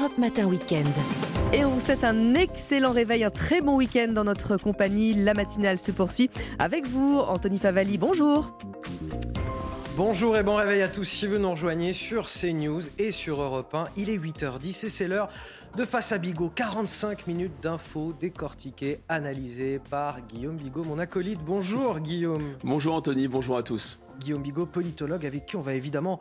[0.00, 0.88] Europe Matin Weekend.
[1.52, 5.12] Et on vous souhaite un excellent réveil, un très bon week-end dans notre compagnie.
[5.12, 7.98] La matinale se poursuit avec vous, Anthony Favali.
[7.98, 8.56] Bonjour.
[9.96, 11.04] Bonjour et bon réveil à tous.
[11.04, 15.08] Si vous nous rejoignez sur CNews et sur Europe 1, il est 8h10 et c'est
[15.08, 15.28] l'heure
[15.76, 16.50] de Face à Bigot.
[16.54, 21.40] 45 minutes d'infos décortiquées, analysées par Guillaume Bigot, mon acolyte.
[21.44, 22.54] Bonjour Guillaume.
[22.64, 23.98] Bonjour Anthony, bonjour à tous.
[24.20, 26.20] Guillaume Bigot, politologue, avec qui on va évidemment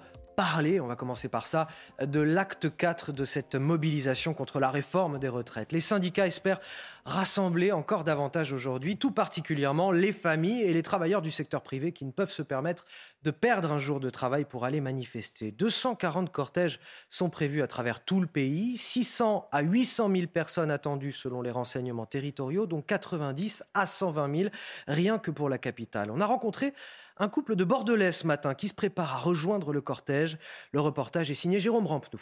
[0.82, 1.68] on va commencer par ça,
[2.02, 5.72] de l'acte 4 de cette mobilisation contre la réforme des retraites.
[5.72, 6.60] Les syndicats espèrent
[7.06, 12.06] rassembler encore davantage aujourd'hui, tout particulièrement les familles et les travailleurs du secteur privé qui
[12.06, 12.86] ne peuvent se permettre
[13.24, 15.52] de perdre un jour de travail pour aller manifester.
[15.52, 16.80] 240 cortèges
[17.10, 21.52] sont prévus à travers tout le pays, 600 à 800 000 personnes attendues selon les
[21.52, 24.50] renseignements territoriaux, dont 90 à 120 000
[24.88, 26.12] rien que pour la capitale.
[26.12, 26.74] On a rencontré
[27.20, 30.38] un couple de Bordelais ce matin qui se prépare à rejoindre le cortège.
[30.72, 32.22] Le reportage est signé Jérôme Rampenou.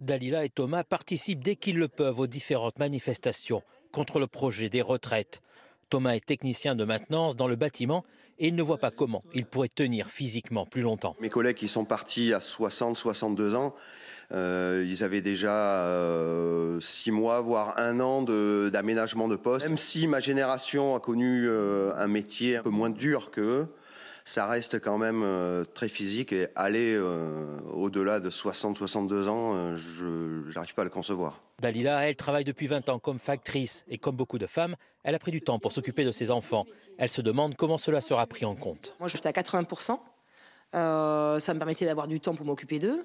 [0.00, 4.82] Dalila et Thomas participent dès qu'ils le peuvent aux différentes manifestations contre le projet des
[4.82, 5.42] retraites.
[5.90, 8.04] Thomas est technicien de maintenance dans le bâtiment
[8.38, 11.14] et il ne voit pas comment il pourrait tenir physiquement plus longtemps.
[11.20, 13.74] Mes collègues qui sont partis à 60-62 ans,
[14.32, 19.66] euh, ils avaient déjà euh, six mois, voire un an d'aménagement de, poste.
[19.66, 23.66] Même si ma génération a connu euh, un métier un peu moins dur qu'eux,
[24.24, 25.24] ça reste quand même
[25.74, 26.96] très physique et aller
[27.72, 31.40] au-delà de 60-62 ans, je n'arrive pas à le concevoir.
[31.60, 35.18] Dalila, elle travaille depuis 20 ans comme factrice et comme beaucoup de femmes, elle a
[35.18, 36.66] pris du temps pour s'occuper de ses enfants.
[36.98, 38.94] Elle se demande comment cela sera pris en compte.
[39.00, 39.98] Moi, j'étais à 80%.
[40.72, 43.04] ça me permettait d'avoir du temps pour m'occuper d'eux.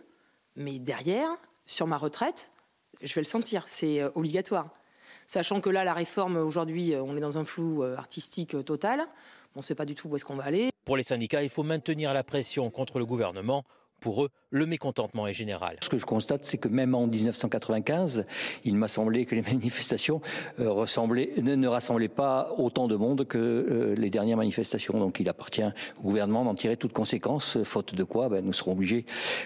[0.57, 1.29] Mais derrière,
[1.67, 2.51] sur ma retraite,
[3.03, 4.69] je vais le sentir, c'est euh, obligatoire.
[5.27, 9.01] Sachant que là, la réforme, aujourd'hui, euh, on est dans un flou euh, artistique total.
[9.55, 10.69] On ne sait pas du tout où est-ce qu'on va aller.
[10.83, 13.65] Pour les syndicats, il faut maintenir la pression contre le gouvernement
[14.07, 15.75] pour eux, le mécontentement est général.
[15.83, 18.25] Ce que je constate, c'est que même en 1995,
[18.63, 20.21] il m'a semblé que les manifestations
[20.61, 20.85] euh,
[21.41, 24.97] ne, rassemblaient pas autant de monde que euh, les dernières manifestations.
[24.97, 25.65] Donc il appartient
[25.99, 29.05] au gouvernement d'en tirer toutes conséquences, faute de quoi ben, nous serons obligés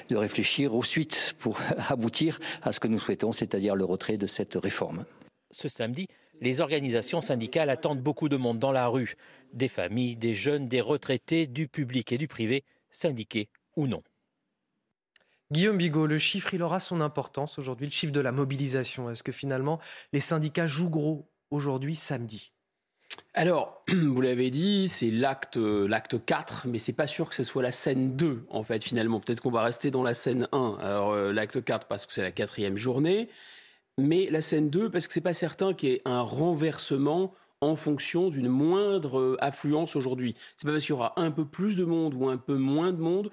[0.10, 4.28] de réfléchir aux suites pour aboutir à ce que nous souhaitons, c'est-à-dire le retrait de
[4.28, 5.06] cette réforme.
[5.50, 6.06] Ce samedi,
[6.40, 9.16] les organisations syndicales attendent beaucoup de monde dans la rue.
[9.54, 14.04] Des familles, des jeunes, des retraités, du public et du privé, syndiqués ou non.
[15.52, 19.10] Guillaume Bigot, le chiffre, il aura son importance aujourd'hui, le chiffre de la mobilisation.
[19.10, 19.82] Est-ce que finalement,
[20.14, 22.54] les syndicats jouent gros aujourd'hui, samedi?
[23.34, 27.62] Alors, vous l'avez dit, c'est l'acte l'acte 4, mais c'est pas sûr que ce soit
[27.64, 29.20] la scène 2, en fait, finalement.
[29.20, 30.78] Peut-être qu'on va rester dans la scène 1.
[30.80, 33.28] Alors, euh, l'acte 4, parce que c'est la quatrième journée,
[33.98, 37.76] mais la scène 2, parce que c'est pas certain qu'il y ait un renversement en
[37.76, 40.34] fonction d'une moindre affluence aujourd'hui.
[40.56, 42.94] C'est pas parce qu'il y aura un peu plus de monde ou un peu moins
[42.94, 43.32] de monde.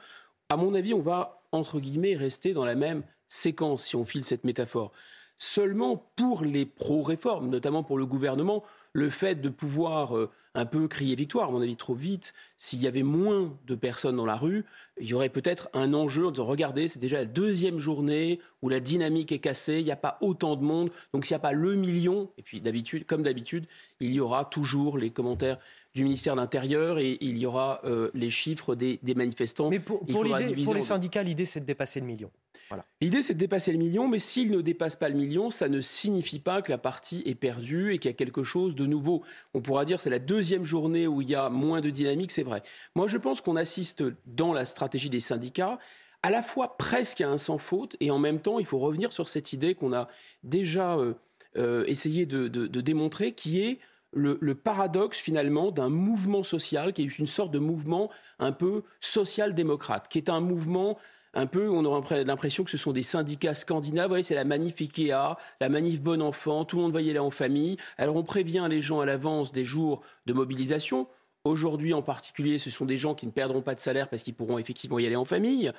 [0.48, 4.24] À mon avis, on va entre guillemets, rester dans la même séquence, si on file
[4.24, 4.92] cette métaphore.
[5.36, 10.88] Seulement pour les pro-réformes, notamment pour le gouvernement, le fait de pouvoir euh, un peu
[10.88, 14.34] crier victoire, à mon avis, trop vite, s'il y avait moins de personnes dans la
[14.34, 14.64] rue,
[15.00, 18.68] il y aurait peut-être un enjeu en disant, regardez, c'est déjà la deuxième journée où
[18.68, 21.40] la dynamique est cassée, il n'y a pas autant de monde, donc s'il n'y a
[21.40, 23.66] pas le million, et puis d'habitude, comme d'habitude,
[24.00, 25.58] il y aura toujours les commentaires
[25.98, 29.68] du ministère de l'Intérieur et il y aura euh, les chiffres des, manifestants.
[29.68, 32.30] Mais pour, pour, les syndicats, l'idée, c'est de dépasser le million.
[32.68, 32.84] Voilà.
[33.00, 35.80] L'idée, c'est de dépasser le million, mais s'il ne dépasse pas le million, ça ne
[35.80, 39.24] signifie pas que la partie est perdue et qu'il y a quelque chose de nouveau.
[39.54, 42.44] On pourra dire c'est la deuxième journée où il y a moins de dynamique, c'est
[42.44, 42.62] vrai.
[42.94, 45.78] Moi, je pense qu'on assiste dans la stratégie des syndicats
[46.22, 49.12] à la fois presque à un sans faute et en même temps, il faut revenir
[49.12, 50.08] sur cette idée qu'on a
[50.42, 51.14] déjà euh,
[51.56, 53.78] euh, essayé de, de démontrer, qui est
[54.12, 60.08] le, paradoxe finalement d'un mouvement social qui est une sorte de mouvement un peu social-démocrate,
[60.08, 60.98] qui est un mouvement
[61.34, 64.20] un peu, on aurait l'impression que ce sont des syndicats scandinaves.
[64.22, 67.30] C'est la manif Ikea, la manif Bon Enfant, tout le monde va y aller en
[67.30, 67.76] famille.
[67.98, 71.06] Alors on prévient les gens à l'avance des jours de mobilisation.
[71.44, 74.34] Aujourd'hui en particulier, ce sont des gens qui ne perdront pas de salaire parce qu'ils
[74.34, 75.70] pourront effectivement y aller en famille.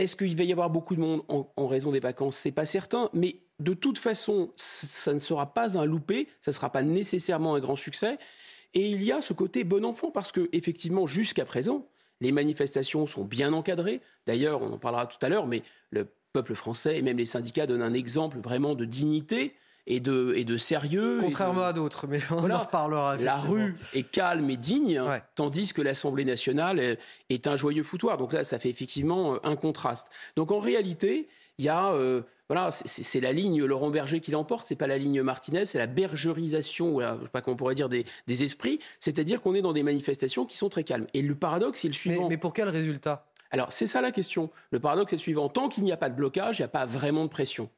[0.00, 2.38] Est-ce qu'il va y avoir beaucoup de monde en, raison des vacances?
[2.38, 6.54] C'est pas certain, mais de toute façon, ça ne sera pas un loupé, ça ne
[6.54, 8.16] sera pas nécessairement un grand succès.
[8.72, 11.86] Et il y a ce côté bon enfant parce que effectivement, jusqu'à présent,
[12.22, 14.00] les manifestations sont bien encadrées.
[14.26, 17.66] D'ailleurs, on en parlera tout à l'heure, mais le peuple français et même les syndicats
[17.66, 19.54] donnent un exemple vraiment de dignité
[19.86, 21.18] et de, et de sérieux.
[21.20, 23.16] Contrairement à d'autres, mais on en reparlera.
[23.16, 25.02] La rue est calme et digne,
[25.34, 26.98] tandis que l'Assemblée nationale
[27.28, 28.18] est, un joyeux foutoir.
[28.18, 30.08] Donc là, ça fait effectivement euh, un contraste.
[30.36, 31.28] Donc en réalité,
[31.58, 31.92] il y a...
[31.92, 35.78] Euh, voilà, c'est la ligne Laurent Berger qui l'emporte, c'est pas la ligne Martinez, c'est
[35.78, 39.62] la bergerisation, ou je sais pas comment on pourrait dire, des, esprits, c'est-à-dire qu'on est
[39.62, 41.06] dans des manifestations qui sont très calmes.
[41.14, 42.28] Et le paradoxe, c'est le suivant.
[42.28, 43.24] Mais, pour quel résultat?
[43.52, 44.50] Alors c'est ça la question.
[44.72, 45.48] Le paradoxe est le suivant.
[45.48, 47.70] Tant qu'il n'y a pas de blocage, il n'y a pas vraiment de pression.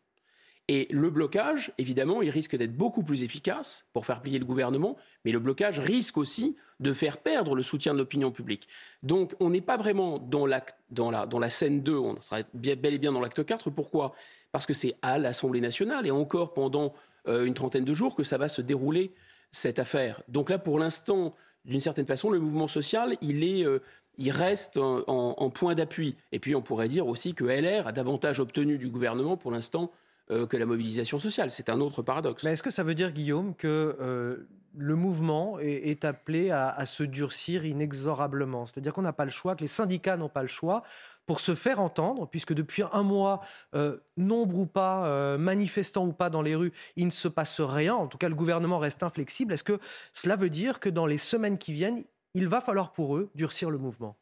[0.68, 4.96] Et le blocage, évidemment, il risque d'être beaucoup plus efficace pour faire plier le gouvernement,
[5.24, 8.68] mais le blocage risque aussi de faire perdre le soutien de l'opinion publique.
[9.02, 10.46] Donc on n'est pas vraiment dans,
[10.90, 13.70] dans, la, dans la scène 2, on sera bel et bien dans l'acte 4.
[13.70, 14.14] Pourquoi?
[14.52, 16.94] Parce que c'est à l'Assemblée nationale et encore pendant
[17.28, 19.12] euh, une trentaine de jours que ça va se dérouler,
[19.50, 20.22] cette affaire.
[20.28, 21.34] Donc là, pour l'instant,
[21.64, 23.64] d'une certaine façon, le mouvement social, il est...
[23.64, 23.80] Euh,
[24.18, 26.16] il reste en point d'appui.
[26.32, 29.90] Et puis on pourrait dire aussi que LR a davantage obtenu du gouvernement pour l'instant
[30.32, 31.50] euh, que la mobilisation sociale.
[31.50, 32.42] C'est un autre paradoxe.
[32.42, 37.02] Mais est-ce que ça veut dire, Guillaume, que euh, le mouvement est, appelé à, se
[37.02, 38.64] durcir inexorablement?
[38.64, 40.82] C'est-à-dire qu'on n'a pas le choix, que les syndicats n'ont pas le choix
[41.26, 43.40] pour se faire entendre, puisque depuis un mois,
[43.74, 47.94] euh, nombre ou pas, manifestants ou pas dans les rues, il ne se passe rien.
[47.94, 49.52] En tout cas, le gouvernement reste inflexible.
[49.52, 49.78] Est-ce que
[50.12, 52.02] cela veut dire que dans les semaines qui viennent,
[52.34, 54.16] il va falloir pour eux durcir le mouvement?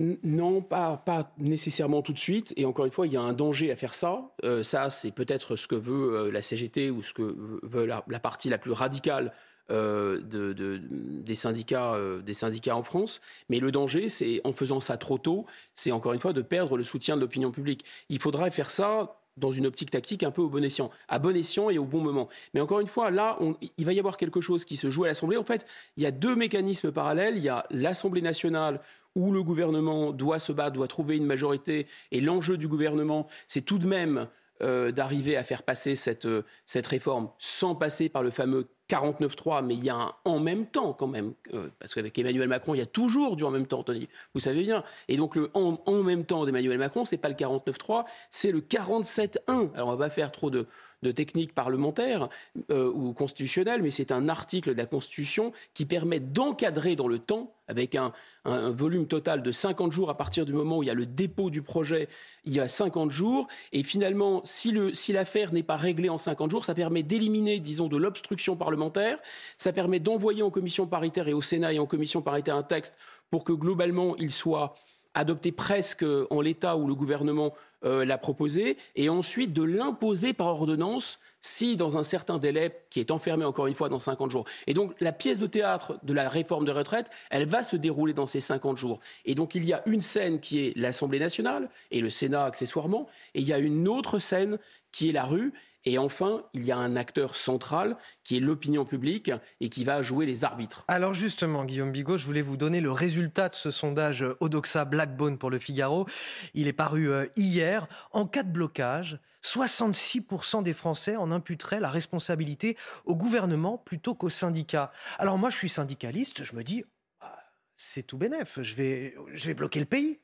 [0.00, 2.54] Non, pas, pas, nécessairement tout de suite.
[2.56, 4.32] Et encore une fois, il y a un danger à faire ça.
[4.44, 8.02] Euh, ça, c'est peut-être ce que veut euh, la CGT ou ce que veut la,
[8.20, 9.34] partie la plus radicale
[9.70, 13.20] euh, des, syndicats, des syndicats en France.
[13.50, 15.44] Mais le danger, c'est en faisant ça trop tôt,
[15.74, 17.84] c'est encore une fois de perdre le soutien de l'opinion publique.
[18.08, 21.36] Il faudrait faire ça dans une optique tactique un peu au bon escient, à bon
[21.36, 22.28] escient et au bon moment.
[22.54, 23.38] Mais encore une fois, là,
[23.78, 25.36] il va y avoir quelque chose qui se joue à l'Assemblée.
[25.36, 25.66] En fait,
[25.96, 27.36] il y a deux mécanismes parallèles.
[27.36, 28.80] Il y a l'Assemblée nationale
[29.16, 31.86] où le gouvernement doit se battre, doit trouver une majorité.
[32.12, 34.28] Et l'enjeu du gouvernement, c'est tout de même
[34.62, 39.64] euh, d'arriver à faire passer cette, euh, cette réforme sans passer par le fameux 49-3,
[39.64, 42.74] mais il y a un en même temps quand même, euh, parce qu'avec Emmanuel Macron,
[42.74, 44.84] il y a toujours du en même temps, Tony, vous savez bien.
[45.08, 48.60] Et donc le en, en même temps d'Emmanuel Macron, c'est pas le 49-3, c'est le
[48.60, 49.38] 47-1.
[49.74, 50.66] Alors on va pas faire trop de,
[51.02, 52.28] de techniques parlementaires
[52.70, 57.18] euh, ou constitutionnelles, mais c'est un article de la Constitution qui permet d'encadrer dans le
[57.18, 58.12] temps, avec un,
[58.44, 61.50] volume total de 50 jours à partir du moment où il y a le dépôt
[61.50, 62.08] du projet,
[62.44, 64.72] il y a 50 jours, et finalement, si
[65.12, 69.18] l'affaire si n'est pas réglée en 50 jours, ça permet d'éliminer, disons, de l'obstruction parlementaire,
[69.58, 72.94] ça permet d'envoyer en commission paritaire et au Sénat et en commission paritaire un texte
[73.30, 74.72] pour que globalement il soit
[75.14, 77.52] adopté presque en l'état où le gouvernement
[77.84, 83.00] euh, l'a proposé, et ensuite de l'imposer par ordonnance si, dans un certain délai, qui
[83.00, 84.44] est enfermé encore une fois dans 50 jours.
[84.66, 88.12] Et donc, la pièce de théâtre de la réforme de retraite, elle va se dérouler
[88.12, 89.00] dans ces 50 jours.
[89.24, 93.08] Et donc, il y a une scène qui est l'Assemblée nationale, et le Sénat accessoirement,
[93.34, 94.58] et il y a une autre scène
[94.92, 95.52] qui est la rue,
[95.84, 99.30] et enfin, il y a un acteur central qui est l'opinion publique
[99.60, 100.84] et qui va jouer les arbitres.
[100.88, 105.38] Alors justement, Guillaume Bigot, je voulais vous donner le résultat de ce sondage Odoxa Blackbone
[105.38, 106.06] pour le Figaro.
[106.54, 107.86] Il est paru euh, hier.
[108.12, 112.76] En cas de blocage, 66% des Français en imputeraient la responsabilité
[113.06, 114.92] au gouvernement plutôt qu'aux syndicats.
[115.18, 116.84] Alors moi, je suis syndicaliste, je me dis,
[117.20, 117.38] ah,
[117.76, 120.20] c'est tout bénef, je vais, je vais bloquer le pays.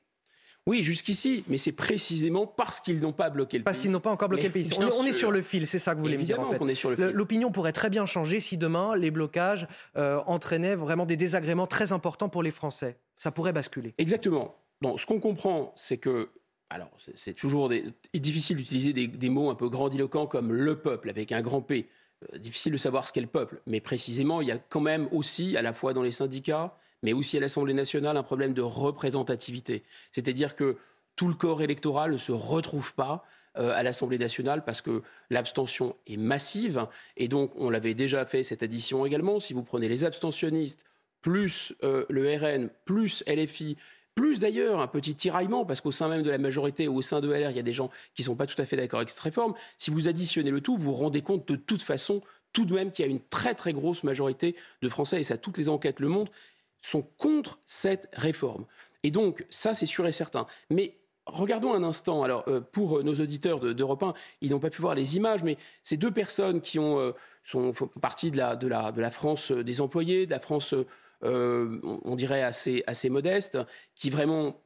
[0.67, 3.79] Oui, jusqu'ici, mais c'est précisément parce qu'ils n'ont pas bloqué le parce pays.
[3.79, 4.69] Parce qu'ils n'ont pas encore bloqué le pays.
[4.77, 7.13] On, est sur le fil, c'est ça que vous voulez me dire en fait.
[7.13, 11.93] L'opinion pourrait très bien changer si demain les blocages euh, entraînaient vraiment des désagréments très
[11.93, 12.99] importants pour les Français.
[13.15, 13.95] Ça pourrait basculer.
[13.99, 14.57] Exactement.
[14.83, 16.31] Bon, ce qu'on comprend, c'est que
[16.69, 17.71] alors, c'est toujours
[18.13, 21.87] difficile d'utiliser des, mots un peu grandiloquents comme le peuple avec un grand P.
[22.33, 25.09] Euh, difficile de savoir ce qu'est le peuple, mais précisément, il y a quand même
[25.13, 28.63] aussi, à la fois dans les syndicats, mais aussi à l'Assemblée nationale, un problème de
[28.63, 29.85] représentativité.
[30.13, 30.79] C'est-à-dire que
[31.15, 33.25] tout le corps électoral ne se retrouve pas
[33.59, 36.87] euh, à l'Assemblée nationale parce que l'abstention est massive.
[37.17, 39.39] Et donc, on l'avait déjà fait cette addition également.
[39.39, 40.85] Si vous prenez les abstentionnistes,
[41.21, 43.77] plus euh, le RN, plus LFI,
[44.17, 47.21] plus d'ailleurs un petit tiraillement, parce qu'au sein même de la majorité ou au sein
[47.21, 48.99] de LR, il y a des gens qui ne sont pas tout à fait d'accord
[48.99, 49.55] avec cette réforme.
[49.79, 52.91] Si vous additionnez le tout, vous vous rendez compte de toute façon, tout de même,
[52.91, 56.01] qu'il y a une très très grosse majorité de Français, et ça, toutes les enquêtes
[56.01, 56.33] le montrent,
[56.81, 58.65] sont contre cette réforme.
[59.03, 60.47] Et donc, ça, c'est sûr et certain.
[60.71, 60.97] Mais
[61.27, 62.23] regardons un instant.
[62.23, 65.59] Alors, euh, pour nos auditeurs d'Europe 1, ils n'ont pas pu voir les images, mais
[65.83, 67.13] ces deux personnes qui euh,
[67.45, 70.75] sont, font partie de la France des employés, de la France,
[71.25, 73.59] euh, on dirait, assez, assez modeste,
[73.95, 74.61] qui vraiment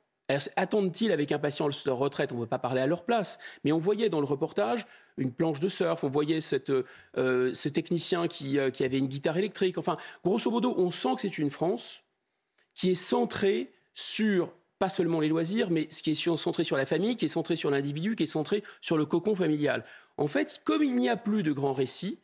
[0.57, 2.33] attendent-ils avec impatience leur retraite?
[2.33, 5.33] On ne veut pas parler à leur place, mais on voyait dans le reportage une
[5.33, 6.73] planche de surf, on voyait cette,
[7.17, 9.77] euh, ce technicien qui, euh, avait une guitare électrique.
[9.77, 12.03] Enfin, grosso modo, on sent que c'est une France
[12.75, 16.87] qui est centrée sur pas seulement les loisirs, mais ce qui est centré sur la
[16.87, 19.85] famille, qui est centré sur l'individu, qui est centré sur le cocon familial.
[20.17, 22.19] En fait, comme il n'y a plus de grands récits,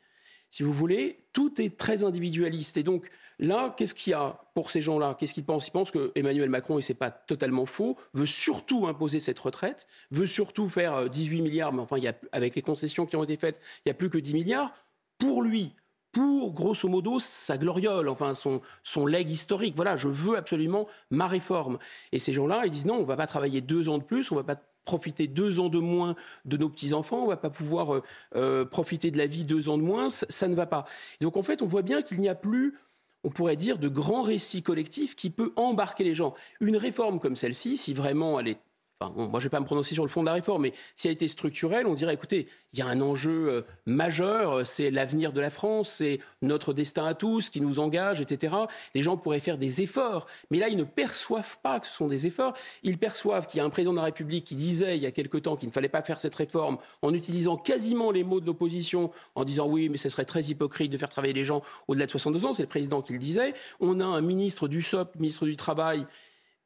[0.51, 2.77] si vous voulez, tout est très individualiste.
[2.77, 5.15] Et donc, Là, qu'est-ce qu'il y a pour ces gens-là?
[5.19, 5.69] Qu'est-ce qu'ils pensent?
[5.69, 9.89] Ils pensent que Emmanuel Macron, et c'est pas totalement faux, veut surtout imposer cette retraite,
[10.11, 13.25] veut surtout faire 18 euh, milliards, mais enfin, y a, avec les concessions qui ont
[13.25, 14.73] été faites, il n'y a plus que 10 milliards.
[15.19, 15.73] Pour lui,
[16.13, 19.77] pour, grosso modo, sa gloriole, enfin son, son leg historique.
[19.77, 21.79] Voilà, je veux absolument ma réforme.
[22.13, 24.31] Et ces gens-là, ils disent non, on ne va pas travailler deux ans de plus,
[24.33, 26.17] on ne va pas profiter deux ans de moins
[26.47, 28.03] de nos petits-enfants, on va pas pouvoir euh,
[28.37, 30.87] euh, profiter de la vie deux ans de moins, ça, ne va pas.
[31.21, 32.79] donc en fait, on voit bien qu'il n'y a plus
[33.25, 36.35] on pourrait dire, de grands récits collectifs qui peut embarquer les gens.
[36.61, 38.61] Une réforme comme celle-ci, si vraiment elle est
[39.01, 41.07] moi, je ne vais pas me prononcer sur le fond de la réforme, mais si
[41.07, 44.91] elle était structurelle, on dirait, écoutez, il y a un enjeu euh, majeur, euh, c'est
[44.91, 48.55] l'avenir de la France, c'est notre destin à tous qui nous engage, etc.
[48.95, 52.09] Les gens pourraient faire des efforts, mais là, ils ne perçoivent pas que ce sont
[52.09, 52.55] des efforts.
[52.83, 55.11] Ils perçoivent qu'il y a un président de la République qui disait il y a
[55.11, 58.47] quelque temps qu'il ne fallait pas faire cette réforme en utilisant quasiment les mots de
[58.47, 62.07] l'opposition, en disant oui, mais ce serait très hypocrite de faire travailler les gens au-delà
[62.07, 62.55] de 62 ans.
[62.55, 63.53] C'est le président qui le disait.
[63.79, 66.07] On a un ministre du SOP, ministre du Travail,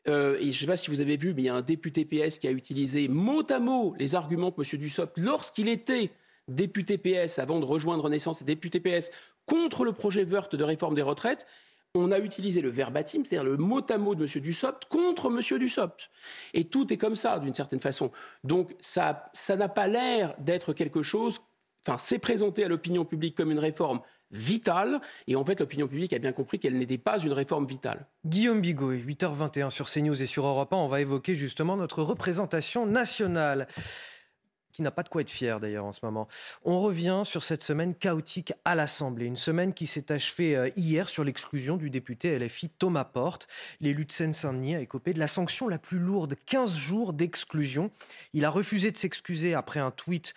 [0.09, 1.63] euh, et je ne sais pas si vous avez vu, mais il y a un
[1.63, 4.79] député PS qui a utilisé mot à mot les arguments de M.
[4.79, 6.11] Dussopt lorsqu'il était
[6.49, 9.11] député PS avant de rejoindre Renaissance et député PS
[9.47, 11.47] contre le projet Wörth de réforme des retraites.
[11.95, 14.43] On a utilisé le verbatim, c'est-à-dire le mot à mot de M.
[14.43, 15.59] Dussopt contre M.
[15.59, 16.09] Dussopt.
[16.55, 18.13] Et tout est comme ça, d'une certaine façon.
[18.45, 21.41] Donc ça n'a pas l'air d'être quelque chose.
[21.87, 25.01] Enfin, c'est présenté à l'opinion publique comme une réforme vitale.
[25.27, 28.07] Et en fait, l'opinion publique a bien compris qu'elle n'était pas une réforme vitale.
[28.25, 32.87] Guillaume Bigot, 8h21 sur CNews et sur Europe 1, on va évoquer justement notre représentation
[32.87, 33.67] nationale
[34.73, 36.29] qui n'a pas de quoi être fier d'ailleurs en ce moment.
[36.65, 41.09] On revient sur cette semaine chaotique à l'Assemblée, une semaine qui s'est achevée euh, hier
[41.09, 43.49] sur l'exclusion du député LFI Thomas Porte.
[43.81, 47.91] L'élu de Seine-Saint-Denis a écopé de la sanction la plus lourde, 15 jours d'exclusion.
[48.33, 50.35] Il a refusé de s'excuser après un tweet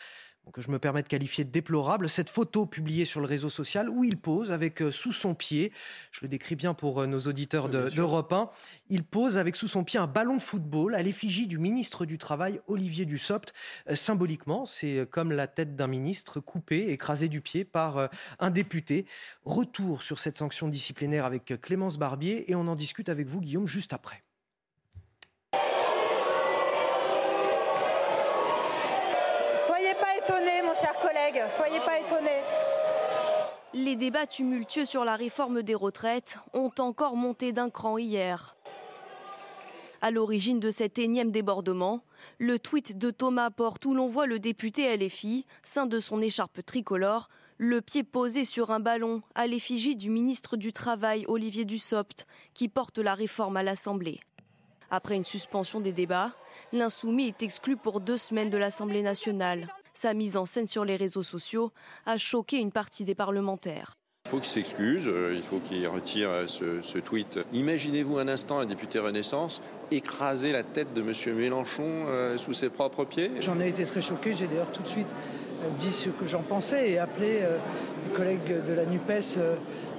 [0.51, 3.89] que je me permets de qualifier de déplorable, cette photo publiée sur le réseau social
[3.89, 5.71] où il pose avec euh, sous son pied,
[6.11, 8.49] je le décris bien pour euh, nos auditeurs d'Europe 1,
[8.89, 12.17] il pose avec sous son pied un ballon de football à l'effigie du ministre du
[12.17, 13.53] Travail, Olivier Dussopt.
[13.89, 18.09] Euh, symboliquement, c'est comme la tête d'un ministre coupée, écrasée du pied par
[18.39, 19.05] un député.
[19.45, 23.67] Retour sur cette sanction disciplinaire avec Clémence Barbier et on en discute avec vous, Guillaume,
[23.67, 24.23] juste après.
[30.75, 32.41] Chers collègues, soyez pas étonnés.
[33.73, 38.55] Les débats tumultueux sur la réforme des retraites ont encore monté d'un cran hier.
[40.01, 42.03] À l'origine de cet énième débordement,
[42.37, 46.65] le tweet de Thomas Porte où l'on voit le député LFI, sein de son écharpe
[46.65, 52.27] tricolore, le pied posé sur un ballon à l'effigie du ministre du Travail Olivier Dussopt,
[52.53, 54.19] qui porte la réforme à l'Assemblée.
[54.89, 56.31] Après une suspension des débats,
[56.71, 59.67] l'insoumis est exclu pour deux semaines de l'Assemblée nationale.
[59.93, 61.71] Sa mise en scène sur les réseaux sociaux
[62.05, 63.93] a choqué une partie des parlementaires.
[64.25, 67.39] Il faut qu'il s'excuse, euh, il faut qu'il retire euh, ce, tweet.
[67.51, 71.35] Imaginez-vous un instant un député Renaissance écraser la tête de M.
[71.37, 73.29] Mélenchon euh, sous ses propres pieds?
[73.39, 75.13] J'en ai été très choqué, j'ai d'ailleurs tout de suite
[75.79, 79.39] dit ce que j'en pensais et appelé les collègues de la NUPES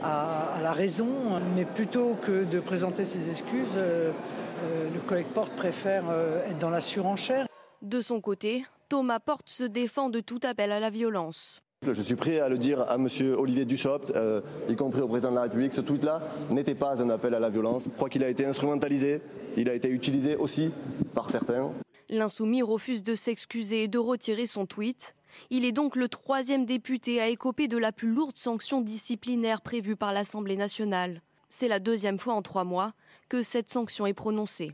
[0.02, 1.08] à, la raison.
[1.56, 6.04] Mais plutôt que de présenter ses excuses, le collègue Porte préfère
[6.46, 7.46] être dans la surenchère.
[7.80, 11.60] De son côté, Thomas Porte se défend de tout appel à la violence.
[11.84, 13.08] Je suis prêt à le dire à M.
[13.36, 15.72] Olivier Dussopt, euh, y compris au président de la République.
[15.74, 17.82] Ce tweet-là n'était pas un appel à la violence.
[17.86, 19.20] Je crois qu'il a été instrumentalisé.
[19.56, 20.70] Il a été utilisé aussi
[21.12, 21.72] par certains.
[22.08, 25.16] L'insoumis refuse de s'excuser et de retirer son tweet.
[25.50, 29.96] Il est donc le troisième député à écoper de la plus lourde sanction disciplinaire prévue
[29.96, 31.20] par l'Assemblée nationale.
[31.50, 32.92] C'est la deuxième fois en trois mois
[33.28, 34.70] que cette sanction est prononcée.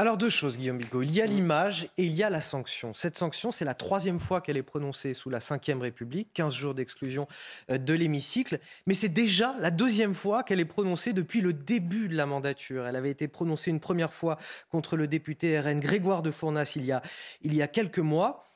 [0.00, 1.02] Alors deux choses, Guillaume Bigot.
[1.02, 2.94] Il y a l'image et il y a la sanction.
[2.94, 6.72] Cette sanction, c'est la troisième fois qu'elle est prononcée sous la Ve République, 15 jours
[6.72, 7.28] d'exclusion
[7.70, 12.08] euh, de l'hémicycle, mais c'est déjà la deuxième fois qu'elle est prononcée depuis le début
[12.08, 12.86] de la mandature.
[12.86, 14.38] Elle avait été prononcée une première fois
[14.70, 17.02] contre le député RN Grégoire de Fournas il y a,
[17.42, 18.48] il y a quelques mois.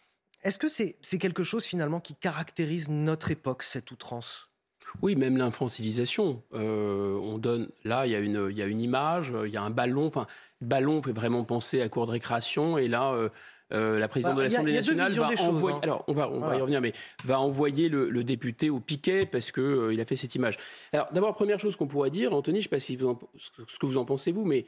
[0.45, 4.54] Est-ce que c'est quelque chose finalement qui caractérise notre époque, cette outrance?
[5.03, 6.43] Oui, même l'infantilisation.
[6.55, 9.57] Euh, on donne là, il y, a une, il y a une image, il y
[9.57, 10.07] a un ballon.
[10.07, 10.27] Enfin,
[10.61, 12.79] ballon fait vraiment penser à cour de récréation.
[12.79, 13.29] Et là, euh,
[13.73, 15.77] euh, la présidente bah, de l'Assemblée nationale va envoyer.
[15.77, 15.81] Hein.
[15.83, 16.93] Alors, on va, on va y revenir, mais
[17.25, 20.59] va envoyer le, député au piquet parce que il a fait cette image.
[20.93, 23.19] Alors, d'abord, première chose qu'on pourrait dire, Anthony, je ne sais pas si vous
[23.67, 24.65] ce que vous en pensez vous, mais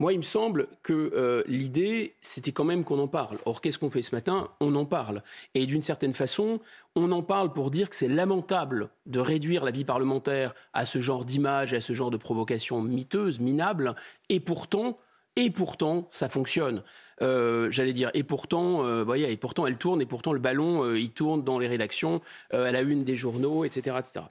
[0.00, 3.36] moi, il me semble que euh, l'idée, c'était quand même qu'on en parle.
[3.44, 4.48] Or, qu'est-ce qu'on fait ce matin?
[4.58, 5.22] On en parle.
[5.54, 6.58] Et d'une certaine façon,
[6.96, 11.00] on en parle pour dire que c'est lamentable de réduire la vie parlementaire à ce
[11.00, 13.94] genre d'image, à ce genre de provocation miteuse, minable.
[14.30, 14.98] Et pourtant,
[15.36, 16.82] et pourtant, ça fonctionne.
[17.20, 20.94] Euh, j'allais dire, et pourtant, euh, voyez, et pourtant, elle tourne, et pourtant, le ballon,
[20.94, 23.98] il tourne dans les rédactions, à la une des journaux, etc.
[24.00, 24.24] etc.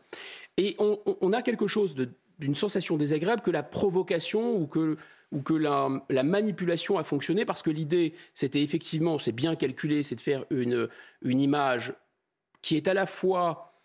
[0.58, 1.94] Et on, a quelque chose
[2.40, 4.98] d'une sensation désagréable que la provocation ou que
[5.32, 10.16] ou que la, manipulation a fonctionné parce que l'idée, c'était effectivement, c'est bien calculé, c'est
[10.16, 10.90] de faire une,
[11.22, 11.94] une image
[12.64, 13.76] qui est à la fois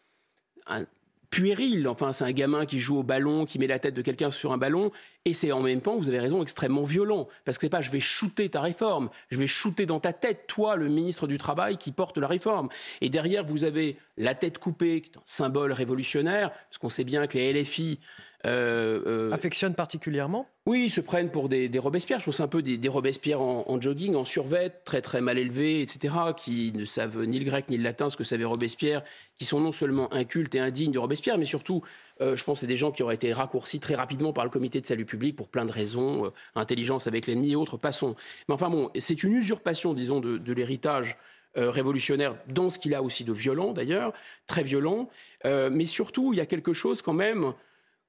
[1.28, 1.88] puéril.
[1.88, 4.52] Enfin, c'est un gamin qui joue au ballon, qui met la tête de quelqu'un sur
[4.52, 4.90] un ballon,
[5.25, 7.28] et c'est en même temps, vous avez raison, extrêmement violent.
[7.44, 10.46] Parce que c'est pas je vais shooter ta réforme, je vais shooter dans ta tête,
[10.46, 12.68] toi, le ministre du Travail, qui porte la réforme.
[13.00, 17.04] Et derrière, vous avez la tête coupée, qui est un symbole révolutionnaire, parce qu'on sait
[17.04, 17.99] bien que les LFI
[18.47, 22.19] euh, euh, affectionnent particulièrement Oui, ils se prennent pour des, des Robespierre.
[22.19, 25.39] Je trouve c'est un peu des, des Robespierre en, jogging, en survêt, très très mal
[25.39, 29.03] élevés, etc., qui ne savent ni le grec ni le latin, ce que savait Robespierre,
[29.39, 31.83] qui sont non seulement incultes et indignes de Robespierre, mais surtout,
[32.21, 34.81] euh, je pense, c'est des gens qui auraient été raccourcis très rapidement par le comité
[34.81, 38.15] de salut public pour plein de raisons, intelligence avec l'ennemi et autres, passons.
[38.49, 41.17] Mais enfin bon, c'est une usurpation, disons, de, l'héritage
[41.57, 44.13] révolutionnaire dans ce qu'il a aussi de violent d'ailleurs,
[44.47, 45.09] très violent.
[45.45, 47.55] mais surtout, il y a quelque chose quand même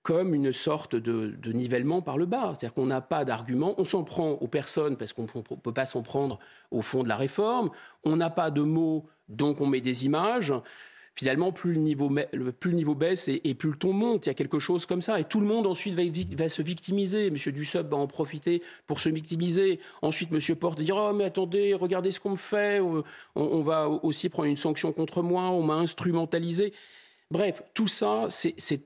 [0.06, 2.54] comme une sorte de, nivellement par le bas.
[2.54, 5.88] C'est-à-dire qu'on n'a pas d'argument, on s'en prend aux personnes parce qu'on ne peut pas
[5.88, 6.38] s'en prendre
[6.70, 7.72] au fond de la réforme,
[8.04, 10.54] on n'a pas de mots, donc on met des images.
[11.16, 12.12] Finalement, plus le niveau,
[12.60, 14.28] plus le niveau baisse et, plus le ton monte.
[14.28, 15.20] Il y a quelque chose comme ça.
[15.20, 17.32] Et tout le monde ensuite va, se victimiser.
[17.32, 19.80] Monsieur Dussopt va en profiter pour se victimiser.
[20.04, 22.80] Ensuite, Monsieur Porte va dire Oh, mais attendez, regardez ce qu'on me fait.
[23.34, 25.44] On, va aussi prendre une sanction contre moi.
[25.44, 26.74] On m'a instrumentalisé.
[27.32, 28.84] Bref, tout ça, c'est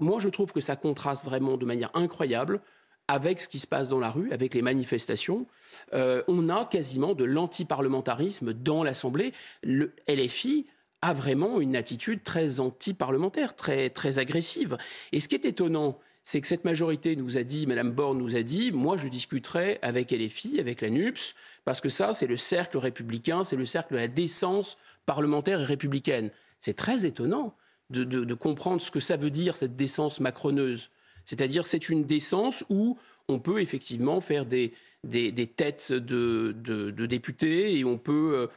[0.00, 2.60] moi, je trouve que ça contraste vraiment de manière incroyable
[3.08, 5.46] avec ce qui se passe dans la rue, avec les manifestations.
[5.94, 9.32] Euh, on a quasiment de l'antiparlementarisme dans l'Assemblée.
[9.62, 10.66] Le LFI
[11.02, 14.76] a vraiment une attitude très anti-parlementaire, très, très agressive.
[15.12, 18.34] Et ce qui est étonnant, c'est que cette majorité nous a dit, Madame Borne nous
[18.34, 22.36] a dit, moi je discuterai avec LFI, avec la NUPS, parce que ça, c'est le
[22.36, 26.30] cercle républicain, c'est le cercle de la décence parlementaire et républicaine.
[26.58, 27.54] C'est très étonnant
[27.90, 30.90] de, comprendre ce que ça veut dire, cette décence macroneuse.
[31.24, 34.72] C'est-à-dire, c'est une décence où on peut effectivement faire des,
[35.04, 38.48] des, têtes de, de, députés et on peut.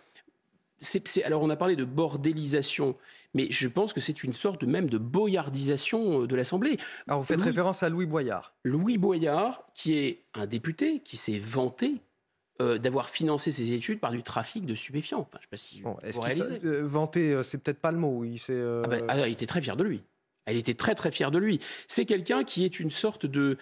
[0.96, 2.96] Euh, alors, on a parlé de bordélisation,
[3.34, 6.78] mais je pense que c'est une sorte de, même de boyardisation euh, de l'Assemblée.
[7.08, 8.54] Alors, vous faites référence à Louis Boyard.
[8.64, 11.96] Louis Boyard, qui est un député qui s'est vanté
[12.62, 15.22] euh, d'avoir financé ses études par du trafic de stupéfiants.
[15.22, 18.26] Enfin, je sais pas si vous euh, vanter, euh, c'est peut-être pas le mot.
[18.26, 20.04] Il, ah ben, ah, il était très fier de lui.
[20.46, 21.62] Elle était très très fière de lui.
[21.88, 23.58] C'est quelqu'un qui est une sorte de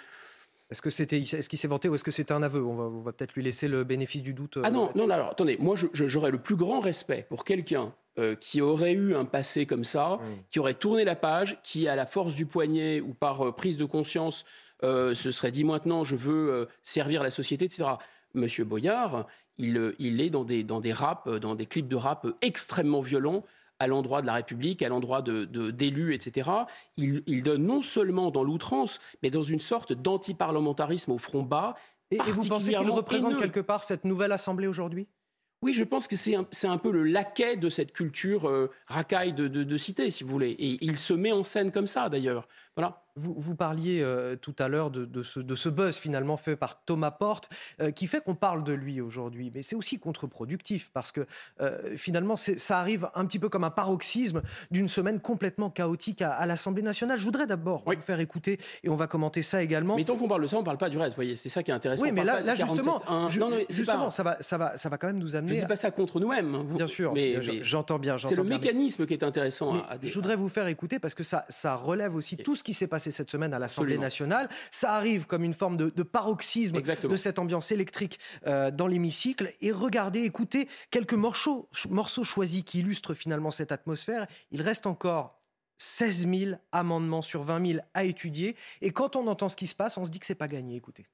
[0.71, 2.65] est-ce que c'était, est-ce qu'il s'est vanté ou est-ce que c'était un aveu?
[2.65, 4.57] On va, peut-être lui laisser le bénéfice du doute.
[4.63, 7.93] Ah non, non, alors attendez, moi j'aurais le plus grand respect pour quelqu'un
[8.39, 10.23] qui aurait eu un passé comme ça, mmh.
[10.49, 13.85] qui aurait tourné la page, qui à la force du poignet ou par prise de
[13.85, 14.43] conscience
[14.81, 17.85] se serait dit maintenant je veux servir la société, etc.
[18.37, 22.27] Monsieur Boyard, il, il est dans des, dans des raps, dans des clips de rap
[22.41, 23.43] extrêmement violents
[23.79, 26.49] à l'endroit de la République, à l'endroit de, d'élus, etc.
[26.97, 31.75] Il, il, donne non seulement dans l'outrance, mais dans une sorte d'antiparlementarisme au front bas.
[32.11, 35.07] Et, vous pensez qu'il représente quelque part cette nouvelle Assemblée aujourd'hui?
[35.63, 39.33] Oui, je pense que c'est un, un, peu le laquais de cette culture euh, racaille
[39.33, 40.51] de, de, de, cité, si vous voulez.
[40.51, 42.47] Et il se met en scène comme ça, d'ailleurs.
[42.77, 43.01] Voilà.
[43.19, 47.49] Vous, parliez euh, tout à l'heure de, ce, buzz finalement fait par Thomas Porte,
[47.81, 49.51] euh, qui fait qu'on parle de lui aujourd'hui.
[49.53, 51.25] Mais c'est aussi contre-productif parce que
[51.59, 56.45] euh, finalement, ça arrive un petit peu comme un paroxysme d'une semaine complètement chaotique à,
[56.45, 57.17] l'Assemblée nationale.
[57.17, 59.95] Je voudrais d'abord vous faire écouter et on va commenter ça également.
[59.95, 61.11] Mais tant qu'on parle de ça, on ne parle pas du reste.
[61.11, 62.03] Vous voyez, c'est ça qui est intéressant.
[62.03, 65.53] Oui, mais là, justement, justement ça, va, ça, va, ça va quand même nous amener.
[65.53, 66.53] Je ne dis pas ça contre nous-mêmes.
[66.53, 68.19] Hein, bien sûr, mais, j'entends bien.
[68.19, 69.73] C'est le mécanisme qui est intéressant.
[69.73, 72.73] À, Je voudrais vous faire écouter parce que ça, ça relève aussi tout ce qui
[72.73, 74.49] s'est passé cette semaine à l'Assemblée nationale.
[74.71, 79.53] Ça arrive comme une forme de, paroxysme de cette ambiance électrique euh, dans l'hémicycle.
[79.61, 84.27] Et regardez, écoutez quelques morceaux, morceaux choisis qui illustrent finalement cette atmosphère.
[84.51, 85.39] Il reste encore
[85.77, 88.57] 16 000 amendements sur 20 000 à étudier.
[88.81, 90.75] Et quand on entend ce qui se passe, on se dit que c'est pas gagné.
[90.75, 91.05] Écoutez.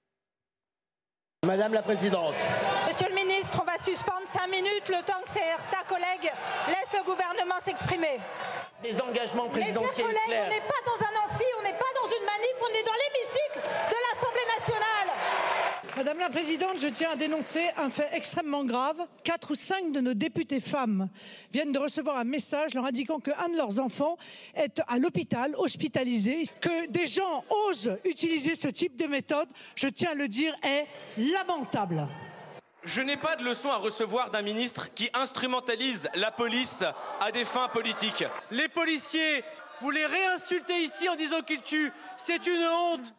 [1.44, 2.36] Madame la Présidente.
[2.88, 6.32] Monsieur le ministre, on va suspendre 5 minutes le temps que certains collègues
[6.72, 8.20] laissent le gouvernement s'exprimer.
[8.82, 10.08] Des engagements présidentiels.
[10.08, 12.56] Mes chers collègues, on n'est pas dans un amphi, on n'est pas dans une manif,
[12.64, 14.43] on est dans l'hémicycle de l'Assemblée.
[15.96, 18.98] Madame la Présidente, je tiens à dénoncer un fait extrêmement grave.
[19.24, 21.08] Quatre ou cinq de nos députés femmes
[21.52, 24.18] viennent de recevoir un message leur indiquant qu'un de leurs enfants
[24.56, 26.46] est à l'hôpital, hospitalisé.
[26.62, 30.88] Que des gens osent utiliser ce type de méthode, je tiens à le dire, est
[31.18, 32.08] lamentable.
[32.84, 36.84] Je n'ai pas de leçon à recevoir d'un ministre qui instrumentalise la police
[37.22, 38.26] à des fins politiques.
[38.50, 39.44] Les policiers,
[39.80, 41.94] vous les réinsultez ici en disant qu'ils tuent.
[42.18, 43.14] C'est une honte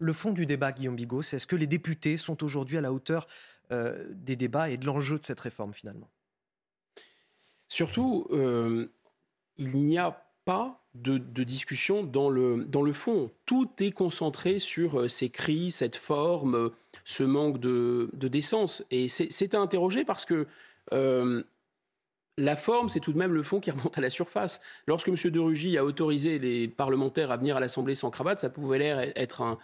[0.00, 2.92] le fond du débat, Guillaume Bigot, c'est est-ce que les députés sont aujourd'hui à la
[2.92, 3.28] hauteur
[3.70, 6.08] euh, des débats et de l'enjeu de cette réforme finalement?
[7.68, 8.88] Surtout, euh,
[9.58, 13.30] il n'y a pas de, discussion dans le, dans le fond.
[13.44, 16.70] Tout est concentré sur euh, ces cris, cette forme,
[17.04, 18.82] ce manque de, de décence.
[18.90, 20.46] Et c'est à interroger parce que
[22.38, 24.62] la forme, c'est tout de même le fond qui remonte à la surface.
[24.86, 25.16] Lorsque M.
[25.16, 28.98] de Rugy a autorisé les parlementaires à venir à l'Assemblée sans cravate, ça pouvait l'air
[29.14, 29.58] être un,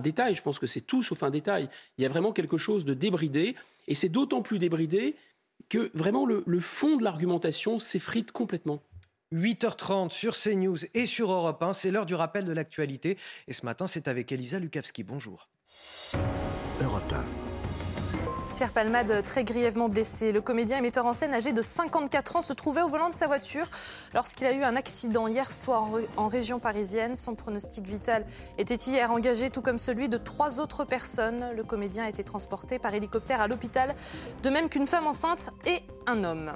[0.00, 0.34] détail.
[0.34, 1.68] Je pense que c'est tout sauf un détail.
[1.98, 3.56] Il y a vraiment quelque chose de débridé,
[3.88, 5.16] et c'est d'autant plus débridé
[5.68, 8.82] que vraiment le, le fond de l'argumentation s'effrite complètement.
[9.32, 13.16] 8h30 sur CNews et sur Europe 1, c'est l'heure du rappel de l'actualité.
[13.48, 15.02] Et ce matin, c'est avec Elisa Lukavski.
[15.04, 15.48] Bonjour.
[18.62, 18.72] Europe 1.
[18.72, 20.30] Pierre Palmade, très grièvement blessé.
[20.30, 23.14] Le comédien et metteur en scène âgé de 54 ans se trouvait au volant de
[23.14, 23.66] sa voiture
[24.14, 27.16] lorsqu'il a eu un accident hier soir en région parisienne.
[27.16, 28.24] Son pronostic vital
[28.58, 31.46] était hier engagé, tout comme celui de trois autres personnes.
[31.56, 33.96] Le comédien a été transporté par hélicoptère à l'hôpital,
[34.44, 36.52] de même qu'une femme enceinte et un homme.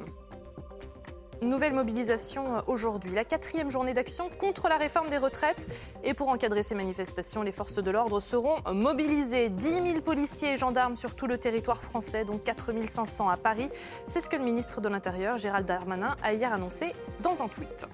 [1.43, 5.67] Nouvelle mobilisation euh, aujourd'hui, la quatrième journée d'action contre la réforme des retraites.
[6.03, 9.51] Et pour encadrer ces manifestations, les forces de l'ordre seront mobilisées.
[9.51, 13.69] 10 000 policiers et gendarmes sur tout le territoire français, dont 4 500 à Paris.
[14.07, 17.87] C'est ce que le ministre de l'Intérieur, Gérald Darmanin, a hier annoncé dans un tweet.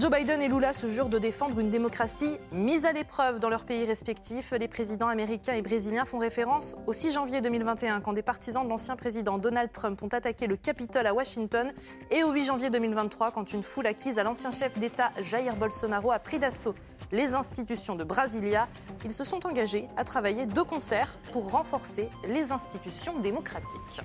[0.00, 3.66] Joe Biden et Lula se jurent de défendre une démocratie mise à l'épreuve dans leurs
[3.66, 4.52] pays respectifs.
[4.52, 8.70] Les présidents américains et brésiliens font référence au 6 janvier 2021 quand des partisans de
[8.70, 11.70] l'ancien président Donald Trump ont attaqué le Capitole à Washington
[12.10, 16.12] et au 8 janvier 2023 quand une foule acquise à l'ancien chef d'État Jair Bolsonaro
[16.12, 16.74] a pris d'assaut
[17.12, 18.68] les institutions de Brasilia.
[19.04, 24.00] Ils se sont engagés à travailler de concert pour renforcer les institutions démocratiques.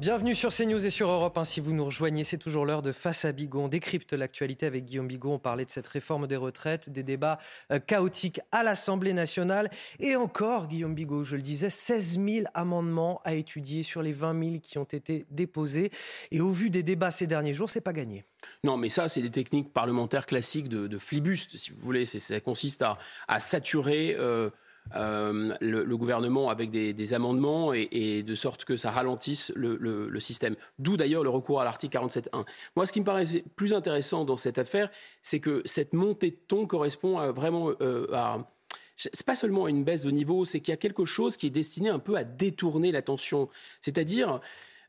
[0.00, 3.26] Bienvenue sur CNews et sur Europe Si vous nous rejoignez, c'est toujours l'heure de Face
[3.26, 3.60] à Bigot.
[3.60, 5.32] On décrypte l'actualité avec Guillaume Bigot.
[5.32, 7.38] On parlait de cette réforme des retraites, des débats
[7.70, 9.70] euh, chaotiques à l'Assemblée nationale.
[9.98, 14.42] Et encore, Guillaume Bigot, je le disais, 16 000 amendements à étudier sur les 20
[14.42, 15.90] 000 qui ont été déposés.
[16.30, 18.24] Et au vu des débats ces derniers jours, c'est pas gagné.
[18.64, 22.06] Non, mais ça, c'est des techniques parlementaires classiques de, de flibuste, si vous voulez.
[22.06, 22.82] Ça consiste
[23.28, 24.16] à, saturer.
[24.18, 24.48] Euh,
[24.96, 30.56] euh, le, gouvernement avec des, amendements et, de sorte que ça ralentisse le, système.
[30.78, 32.44] D'où d'ailleurs le recours à l'article 47.1.
[32.76, 34.90] Moi, ce qui me paraissait plus intéressant dans cette affaire,
[35.22, 38.48] c'est que cette montée de ton correspond vraiment euh, à
[38.96, 41.50] c'est pas seulement une baisse de niveau, c'est qu'il y a quelque chose qui est
[41.50, 43.48] destiné un peu à détourner l'attention.
[43.80, 44.42] C'est-à-dire,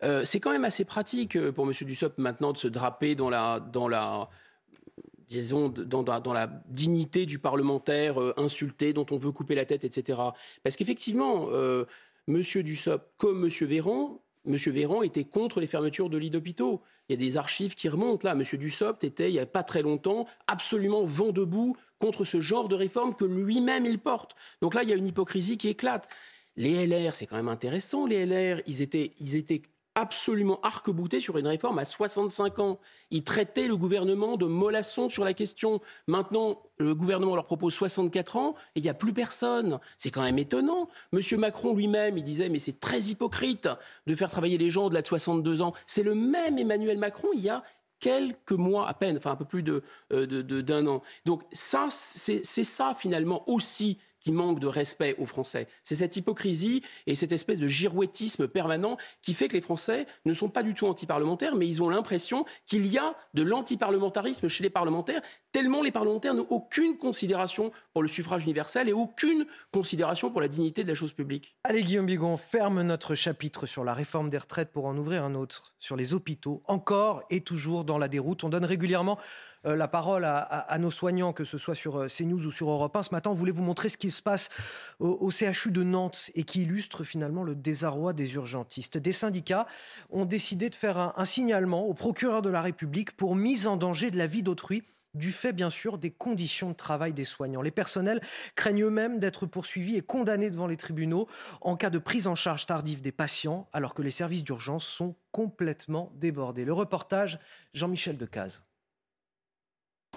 [0.03, 1.71] euh, c'est quand même assez pratique pour M.
[1.71, 3.61] Dussopt maintenant de se draper dans la,
[5.31, 9.83] disons, dans, dans, la dignité du parlementaire euh, insulté, dont on veut couper la tête,
[9.85, 10.19] etc.
[10.63, 11.85] Parce qu'effectivement, euh,
[12.27, 12.41] M.
[12.41, 13.67] Dussopt, comme M.
[13.67, 14.55] Véran, M.
[14.55, 16.81] Véran était contre les fermetures de lits d'hôpitaux.
[17.07, 18.33] Il y a des archives qui remontent là.
[18.33, 18.43] M.
[18.59, 22.75] Dussopt était, il n'y a pas très longtemps, absolument vent debout contre ce genre de
[22.75, 24.35] réforme que lui-même il porte.
[24.61, 26.09] Donc là, il y a une hypocrisie qui éclate.
[26.57, 29.61] Les LR, c'est quand même intéressant, les LR, ils étaient, ils étaient
[29.95, 32.79] absolument arc-bouté sur une réforme à 65 ans.
[33.09, 35.81] Ils traitaient le gouvernement de mollasson sur la question.
[36.07, 39.79] Maintenant, le gouvernement leur propose 64 ans et il n'y a plus personne.
[39.97, 40.87] C'est quand même étonnant.
[41.11, 43.69] Monsieur Macron lui-même, il disait mais c'est très hypocrite
[44.07, 45.73] de faire travailler les gens au-delà de 62 ans.
[45.87, 47.63] C'est le même Emmanuel Macron il y a
[47.99, 51.03] quelques mois à peine, enfin un peu plus d'un de, de, an.
[51.25, 55.67] Donc ça, c'est ça finalement aussi qui manque de respect aux Français.
[55.83, 60.33] C'est cette hypocrisie et cette espèce de girouettisme permanent qui fait que les Français ne
[60.33, 64.63] sont pas du tout anti-parlementaires, mais ils ont l'impression qu'il y a de l'antiparlementarisme chez
[64.63, 70.29] les parlementaires, tellement les parlementaires n'ont aucune considération pour le suffrage universel et aucune considération
[70.29, 71.55] pour la dignité de la chose publique.
[71.63, 75.35] Allez Guillaume Bigon, ferme notre chapitre sur la réforme des retraites pour en ouvrir un
[75.35, 78.43] autre, sur les hôpitaux, encore et toujours dans la déroute.
[78.43, 79.17] On donne régulièrement
[79.63, 83.03] la parole à, nos soignants, que ce soit sur euh, CNews ou sur Europe 1.
[83.03, 84.49] Ce matin, on voulait vous montrer ce qui se passe
[84.99, 88.97] au, CHU de Nantes et qui illustre finalement le désarroi des urgentistes.
[88.97, 89.67] Des syndicats
[90.09, 94.11] ont décidé de faire un, signalement au procureur de la République pour mise en danger
[94.11, 97.61] de la vie d'autrui du fait bien sûr des conditions de travail des soignants.
[97.61, 98.21] Les personnels
[98.55, 101.27] craignent eux-mêmes d'être poursuivis et condamnés devant les tribunaux
[101.59, 105.15] en cas de prise en charge tardive des patients, alors que les services d'urgence sont
[105.31, 106.63] complètement débordés.
[106.63, 107.39] Le reportage,
[107.73, 108.63] Jean-Michel Decaze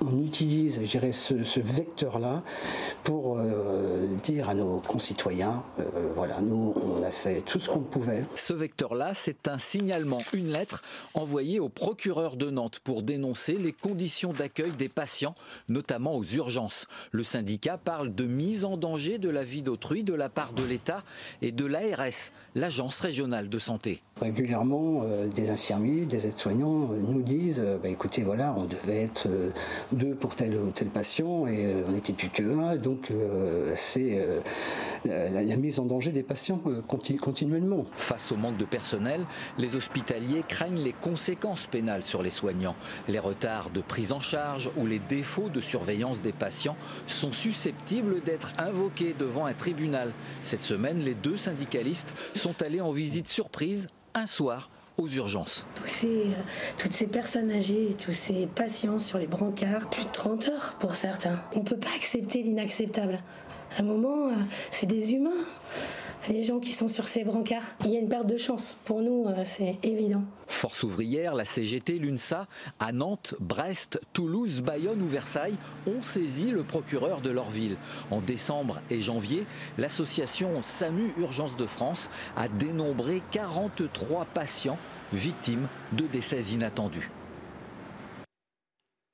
[0.07, 0.81] on utilise,
[1.12, 2.43] ce, vecteur-là
[3.03, 7.81] pour euh, dire à nos concitoyens, euh, voilà, nous, on a fait tout ce qu'on
[7.81, 8.25] pouvait.
[8.35, 10.83] Ce vecteur-là, c'est un signalement, une lettre
[11.14, 15.35] envoyée au procureur de Nantes pour dénoncer les conditions d'accueil des patients,
[15.69, 16.87] notamment aux urgences.
[17.11, 20.62] Le syndicat parle de mise en danger de la vie d'autrui de la part de
[20.62, 21.03] l'État
[21.43, 24.03] et de l'ARS, l'Agence régionale de santé.
[24.20, 29.29] Régulièrement, euh, des infirmiers, des aides-soignants nous disent, bah, écoutez, voilà, on devait être
[29.92, 32.77] deux pour tel ou tel patient et euh, on n'était plus que un.
[32.77, 34.40] Donc euh, c'est euh,
[35.31, 37.87] la, mise en danger des patients continuellement.
[37.96, 39.27] Face au manque de personnel,
[39.59, 42.77] les hospitaliers craignent les conséquences pénales sur les soignants.
[43.09, 48.22] Les retards de prise en charge ou les défauts de surveillance des patients sont susceptibles
[48.22, 50.12] d'être invoqués devant un tribunal.
[50.42, 55.66] Cette semaine, les deux syndicalistes sont allés en visite surprise un soir aux urgences.
[56.79, 60.94] toutes ces personnes âgées, tous ces patients sur les brancards, plus de 30 heures pour
[60.94, 61.40] certains.
[61.53, 63.20] On ne peut pas accepter l'inacceptable.
[63.77, 64.35] À un moment, euh,
[64.70, 65.31] c'est des humains
[66.29, 67.75] les gens qui sont sur ces brancards.
[67.85, 68.77] Il y a une perte de chance.
[68.85, 70.23] Pour nous, euh, c'est évident.
[70.47, 72.47] Force ouvrière, la CGT, l'UNSA,
[72.79, 75.57] à Nantes, Brest, Toulouse, Bayonne ou Versailles
[75.87, 77.77] ont saisi le procureur de leur ville.
[78.11, 79.47] En décembre et janvier,
[79.79, 84.79] l'association SAMU Urgence de France a dénombré 43 patients
[85.13, 87.11] victimes de décès inattendus.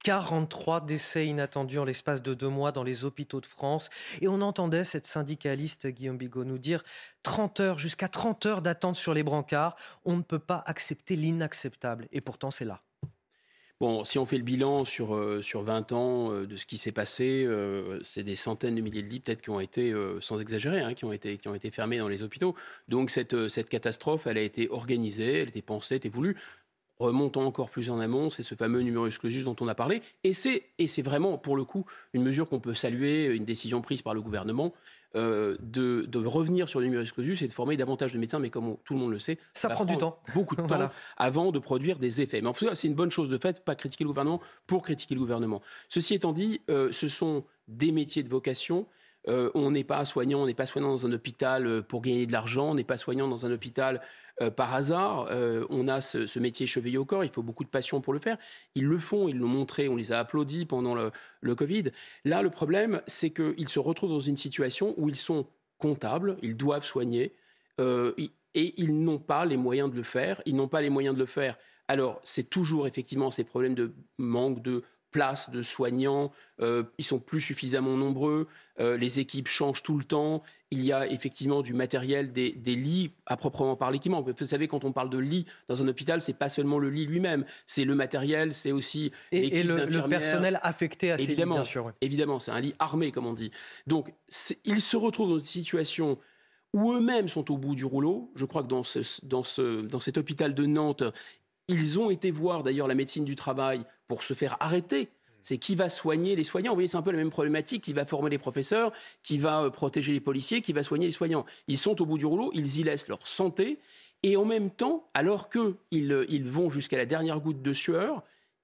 [0.02, 3.90] 43 décès inattendus en l'espace de deux mois dans les hôpitaux de France.
[4.20, 6.82] Et on entendait cette syndicaliste Guillaume Bigot nous dire
[7.22, 9.76] 30 heures, jusqu'à 30 heures d'attente sur les brancards.
[10.04, 12.08] On ne peut pas accepter l'inacceptable.
[12.12, 12.82] Et pourtant, c'est là.
[13.80, 16.76] Bon, si on fait le bilan sur, euh, sur 20 ans euh, de ce qui
[16.76, 20.38] s'est passé, euh, c'est des centaines de milliers de lits peut-être qui ont été, sans
[20.38, 22.54] exagérer, hein, qui, ont été, qui ont été fermés dans les hôpitaux.
[22.88, 26.08] Donc cette, cette catastrophe, elle a été organisée, elle a été pensée, elle a été
[26.10, 26.36] voulue
[27.00, 30.02] remontant encore plus en amont, c'est ce fameux numerus clausus dont on a parlé.
[30.22, 33.80] Et c'est, et c'est vraiment, pour le coup, une mesure qu'on peut saluer, une décision
[33.80, 34.72] prise par le gouvernement.
[35.16, 38.48] Euh, de, de, revenir sur le numerus clausus et de former davantage de médecins, mais
[38.48, 41.58] comme tout le monde le sait, ça, prend du temps, beaucoup de temps avant de
[41.58, 42.40] produire des effets.
[42.40, 44.84] Mais en tout cas, c'est une bonne chose de fait, pas critiquer le gouvernement pour
[44.84, 45.62] critiquer le gouvernement.
[45.88, 48.86] Ceci étant dit, euh, ce sont des métiers de vocation
[49.28, 52.32] euh, on n'est pas soignant, on n'est pas soignant dans un hôpital pour gagner de
[52.32, 54.00] l'argent, on n'est pas soignant dans un hôpital
[54.42, 55.28] euh, par hasard.
[55.70, 58.38] on a ce, métier chevillé au corps, il faut beaucoup de passion pour le faire.
[58.74, 61.90] Ils le font, ils l'ont montré, on les a applaudis pendant le, Covid.
[62.24, 65.46] Là, le problème, c'est qu'ils se retrouvent dans une situation où ils sont
[65.78, 67.34] comptables, ils doivent soigner,
[67.78, 70.42] et ils n'ont pas les moyens de le faire.
[70.46, 71.56] Ils n'ont pas les moyens de le faire.
[71.88, 77.18] Alors, c'est toujours effectivement ces problèmes de manque de place de soignants, euh, ils sont
[77.18, 81.74] plus suffisamment nombreux, euh, les équipes changent tout le temps, il y a effectivement du
[81.74, 84.28] matériel, des, lits à proprement parler qui manquent.
[84.28, 87.06] Vous savez, quand on parle de lit dans un hôpital, c'est pas seulement le lit
[87.06, 91.92] lui-même, c'est le matériel, c'est aussi et, le, personnel affecté à ces lits, bien sûr.
[92.00, 93.50] Évidemment, c'est un lit armé, comme on dit.
[93.86, 94.12] Donc,
[94.64, 96.18] ils se retrouvent dans une situation
[96.72, 98.30] où eux-mêmes sont au bout du rouleau.
[98.36, 101.02] Je crois que dans, ce, dans, ce, dans cet hôpital de Nantes,
[101.70, 105.08] ils ont été voir d'ailleurs la médecine du travail pour se faire arrêter.
[105.42, 106.72] C'est qui va soigner les soignants.
[106.72, 107.82] Vous voyez, c'est un peu la même problématique.
[107.84, 111.12] Qui va former les professeurs, qui va euh, protéger les policiers, qui va soigner les
[111.12, 111.46] soignants.
[111.66, 113.78] Ils sont au bout du rouleau, ils y laissent leur santé.
[114.22, 118.22] Et en même temps, alors qu'ils euh, ils vont jusqu'à la dernière goutte de sueur,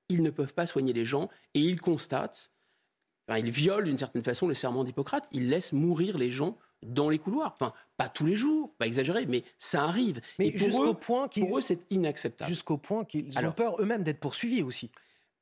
[0.09, 2.53] ils ne peuvent pas soigner les gens et ils constatent,
[3.35, 7.19] ils violent d'une certaine façon le serment d'Hippocrate, ils laissent mourir les gens dans les
[7.19, 7.53] couloirs.
[7.55, 10.21] Enfin, pas tous les jours, pas exagéré, mais ça arrive.
[10.39, 12.49] Mais jusqu'au point pour eux, c'est inacceptable.
[12.49, 14.91] Jusqu'au point qu'ils ont peur eux-mêmes d'être poursuivis aussi.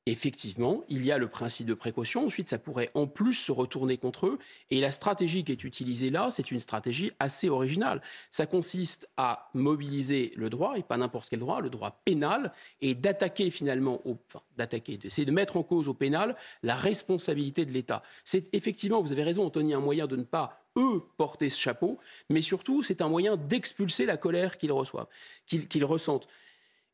[0.07, 2.27] Effectivement, il y a le principe de précaution.
[2.27, 4.38] Ensuite, ça pourrait en plus se retourner contre eux.
[4.71, 8.03] Et la stratégie qui est utilisée là, c'est une stratégie assez originale.
[8.31, 12.95] Ça consiste à mobiliser le droit, et pas n'importe quel droit, le droit pénal, et
[12.95, 14.19] d'attaquer finalement, au,
[14.59, 18.03] d'attaquer, d'essayer de mettre en cause au pénal la responsabilité de l'État.
[18.27, 21.99] C'est effectivement, vous avez raison, Anthony, un moyen de ne pas eux porter ce chapeau,
[22.29, 25.07] mais surtout c'est un moyen d'expulser la colère qu'ils reçoivent,
[25.47, 26.29] qu'ils ressentent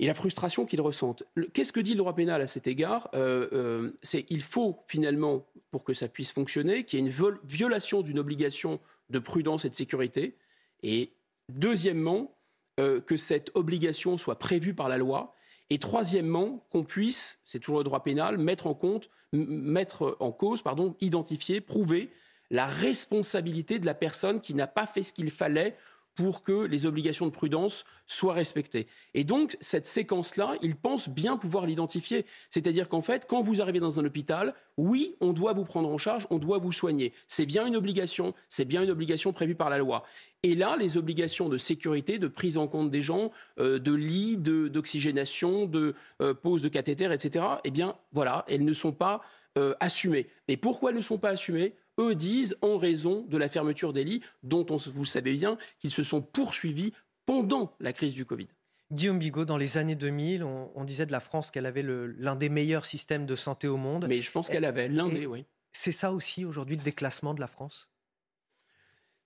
[0.01, 1.25] et la frustration qu'ils ressentent.
[1.53, 3.11] Qu'est-ce que dit le droit pénal à cet égard?
[3.15, 7.39] Euh, euh, C'est qu'il faut finalement, pour que ça puisse fonctionner, qu'il y ait une
[7.45, 10.37] violation d'une obligation de prudence et de sécurité,
[10.83, 11.13] et
[11.51, 12.35] deuxièmement,
[12.81, 15.35] euh, que cette obligation soit prévue par la loi,
[15.69, 20.63] et troisièmement, qu'on puisse, c'est toujours le droit pénal, mettre en compte, mettre en cause,
[20.63, 22.09] pardon, identifier, prouver
[22.51, 25.77] la responsabilité de la personne qui n'a pas fait ce qu'il fallait
[26.15, 28.87] pour que les obligations de prudence soient respectées.
[29.15, 32.27] Et donc, cette séquence-là, ils pensent bien pouvoir l'identifier.
[32.51, 35.99] C'est-à-dire qu'en fait, quand vous arrivez dans un hôpital, oui, on doit vous prendre en
[35.99, 37.13] charge, on doit vous soigner.
[37.29, 40.05] C'est bien une obligation, c'est bien une obligation prévue par la loi.
[40.43, 44.37] Et là, les obligations de sécurité, de prise en compte des gens, euh, de lits,
[44.37, 49.21] d'oxygénation, de, euh, pose de cathéter, etc., eh bien, voilà, elles ne sont pas
[49.59, 50.29] euh, assumées.
[50.49, 51.75] Et pourquoi elles ne sont pas assumées?
[52.01, 55.91] Eux disent en raison de la fermeture des lits, dont on, vous savez bien qu'ils
[55.91, 56.93] se sont poursuivis
[57.27, 58.49] pendant la crise du Covid.
[58.91, 62.49] Guillaume Bigot, dans les années 2000, on, disait de la France qu'elle avait l'un des
[62.49, 64.07] meilleurs systèmes de santé au monde.
[64.09, 65.45] Mais je pense qu'elle avait l'un des, oui.
[65.73, 67.89] C'est ça aussi aujourd'hui le déclassement de la France?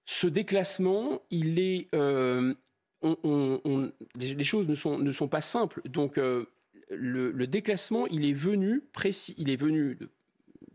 [0.05, 1.89] Ce déclassement, il est.
[1.95, 2.55] Euh,
[3.03, 5.81] les choses ne sont, ne sont pas simples.
[5.87, 6.47] Donc, euh,
[6.91, 9.99] le, le, déclassement, il est venu précis, il est venu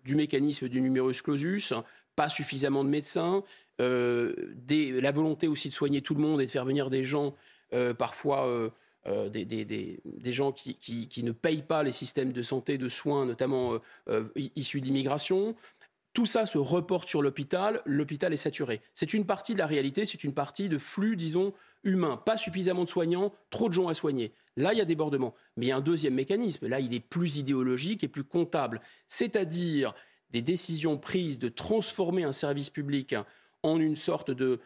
[0.10, 1.72] du mécanisme du numerus clausus,
[2.16, 3.44] pas suffisamment de médecins,
[3.80, 4.34] euh,
[4.68, 7.36] la volonté aussi de soigner tout le monde et de faire venir des gens,
[7.74, 12.90] euh, parfois euh, des, gens qui, qui, ne payent pas les systèmes de santé, de
[12.90, 13.80] soins, notamment
[14.56, 15.56] issus d'immigration.
[16.14, 18.82] tout ça se reporte sur l'hôpital, l'hôpital est saturé.
[18.96, 22.18] C'est une partie de la réalité, c'est une partie de flux, disons, humain.
[22.18, 24.34] Pas suffisamment de soignants, trop de gens à soigner.
[24.58, 25.34] Là, il y a débordement.
[25.56, 26.68] Mais il y a un deuxième mécanisme.
[26.68, 28.82] Là, il est plus idéologique et plus comptable.
[29.08, 29.94] C'est-à-dire
[30.32, 33.16] des décisions prises de transformer un service public
[33.64, 34.60] en une sorte de,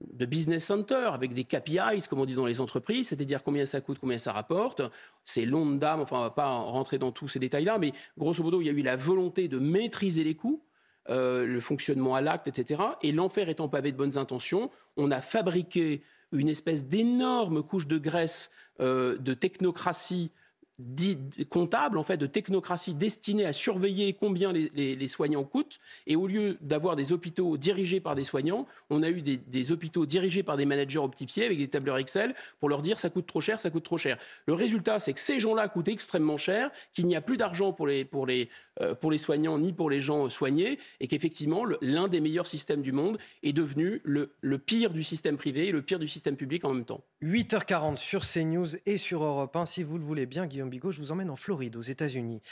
[0.00, 3.98] business center avec des KPIs, comme on dit dans les entreprises, c'est-à-dire combien ça coûte,
[4.00, 4.82] combien ça rapporte.
[5.24, 7.92] C'est long de dame, enfin, on ne va pas rentrer dans tous ces détails-là, mais
[8.18, 10.62] grosso modo, il y a eu la volonté de maîtriser les coûts.
[11.10, 12.82] Euh, le fonctionnement à l'acte, etc.
[13.02, 16.02] Et l'enfer étant pavé de bonnes intentions, on a fabriqué
[16.34, 20.30] une espèce d'énorme couche de graisse euh, de technocratie
[21.50, 25.78] comptable, en fait, de technocratie destinée à surveiller combien les, soignants coûtent.
[26.08, 30.04] Et au lieu d'avoir des hôpitaux dirigés par des soignants, on a eu des, hôpitaux
[30.04, 33.08] dirigés par des managers au petit pied avec des tableurs Excel pour leur dire ça
[33.08, 34.18] coûte trop cher, ça coûte trop cher.
[34.46, 37.86] Le résultat, c'est que ces gens-là coûtent extrêmement cher, qu'il n'y a plus d'argent pour
[37.86, 38.48] les, pour, les,
[39.00, 42.92] pour les soignants ni pour les gens soignés, et qu'effectivement, l'un des meilleurs systèmes du
[42.92, 46.64] monde est devenu le, le pire du système privé et le pire du système public
[46.64, 47.04] en même temps.
[47.22, 51.00] 8h40 sur CNews et sur Europe 1, si vous le voulez bien, Guillaume Bigot, je
[51.00, 52.42] vous emmène en Floride, aux États-Unis.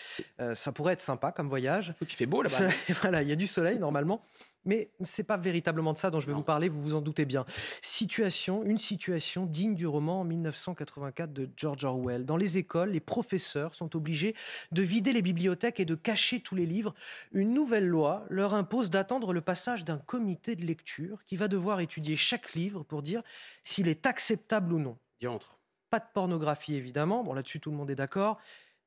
[0.41, 1.95] Euh, ça pourrait être sympa comme voyage.
[2.01, 2.71] Il fait beau là-bas.
[3.03, 4.23] Voilà, il y a du soleil normalement.
[4.65, 7.25] Mais c'est pas véritablement de ça dont je vais vous parler, vous vous en doutez
[7.25, 7.45] bien.
[7.81, 12.25] Situation, une situation digne du roman en 1984 de George Orwell.
[12.25, 14.35] Dans les écoles, les professeurs sont obligés
[14.71, 16.95] de vider les bibliothèques et de cacher tous les livres.
[17.33, 21.81] Une nouvelle loi leur impose d'attendre le passage d'un comité de lecture qui va devoir
[21.81, 23.23] étudier chaque livre pour dire
[23.65, 24.99] s'il est acceptable ou non.
[25.21, 25.59] Diantre.
[25.91, 27.23] Pas de pornographie, évidemment.
[27.23, 28.39] Bon, là-dessus, tout le monde est d'accord.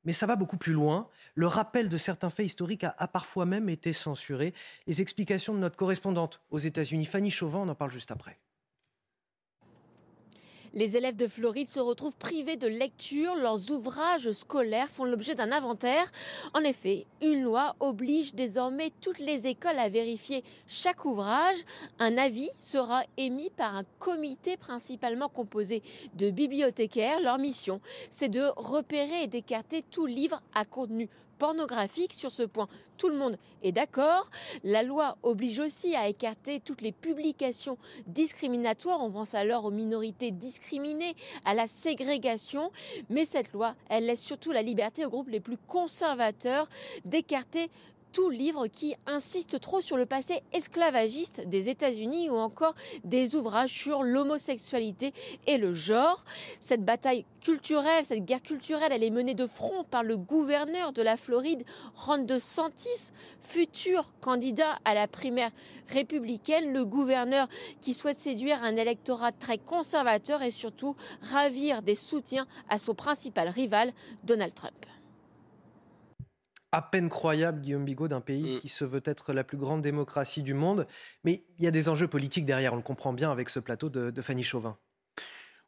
[0.06, 1.10] Mais ça va beaucoup plus loin.
[1.34, 4.54] Le rappel de certains faits historiques a, parfois même été censuré.
[4.88, 8.38] Les explications de notre correspondante aux États-Unis, Fanny Chauvin, on en parle juste après.
[10.76, 13.34] Les élèves de Floride se retrouvent privés de lecture.
[13.36, 16.12] Leurs ouvrages scolaires font l'objet d'un inventaire.
[16.54, 21.56] En effet, une loi oblige désormais toutes les écoles à vérifier chaque ouvrage.
[21.98, 25.82] Un avis sera émis par un comité principalement composé
[26.16, 27.22] de bibliothécaires.
[27.22, 32.14] Leur mission, c'est de repérer et d'écarter tout livre à contenu pornographique.
[32.14, 32.68] Sur ce point,
[32.98, 34.30] tout le monde est d'accord.
[34.64, 39.04] La loi oblige aussi à écarter toutes les publications discriminatoires.
[39.04, 42.72] On pense alors aux minorités discriminées, à la ségrégation.
[43.10, 46.70] Mais cette loi, elle laisse surtout la liberté aux groupes les plus conservateurs
[47.06, 47.70] d'écarter
[48.16, 52.74] tout livre qui insiste trop sur le passé esclavagiste des États-Unis ou encore
[53.04, 55.14] des ouvrages sur l'homosexualité
[55.48, 56.24] et le genre.
[56.62, 61.02] Cette bataille culturelle, cette guerre culturelle, elle est menée de front par le gouverneur de
[61.02, 65.52] la Floride, Ron DeSantis, futur candidat à la primaire
[65.90, 67.50] républicaine, le gouverneur
[67.82, 73.50] qui souhaite séduire un électorat très conservateur et surtout ravir des soutiens à son principal
[73.50, 73.92] rival,
[74.24, 74.86] Donald Trump
[76.76, 78.60] à peine croyable, Guillaume Bigot, d'un pays mm.
[78.60, 80.86] qui se veut être la plus grande démocratie du monde.
[81.24, 83.88] Mais il y a des enjeux politiques derrière, on le comprend bien avec ce plateau
[83.88, 84.78] de, Fanny Chauvin.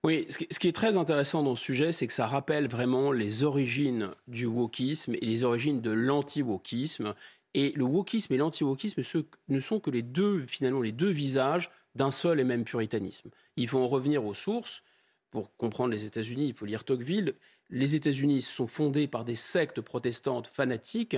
[0.04, 3.46] Oui, ce qui est très intéressant dans ce sujet, c'est que ça rappelle vraiment les
[3.46, 7.14] origines du wokisme et les origines de l'anti-wokisme.
[7.54, 9.02] Et le wokisme et l'anti-wokisme
[9.48, 13.30] ne sont que les deux, finalement, les deux visages d'un seul et même puritanisme.
[13.56, 14.84] Il faut en revenir aux sources.
[15.32, 17.34] Pour comprendre les États-Unis, il faut lire Tocqueville
[17.70, 21.18] les États-Unis sont fondés par des sectes protestantes fanatiques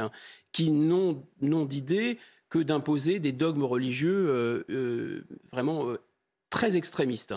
[0.51, 2.17] qui n'ont d'idée
[2.49, 5.93] que d'imposer des dogmes religieux euh, euh, vraiment
[6.49, 7.33] euh, très extrémistes.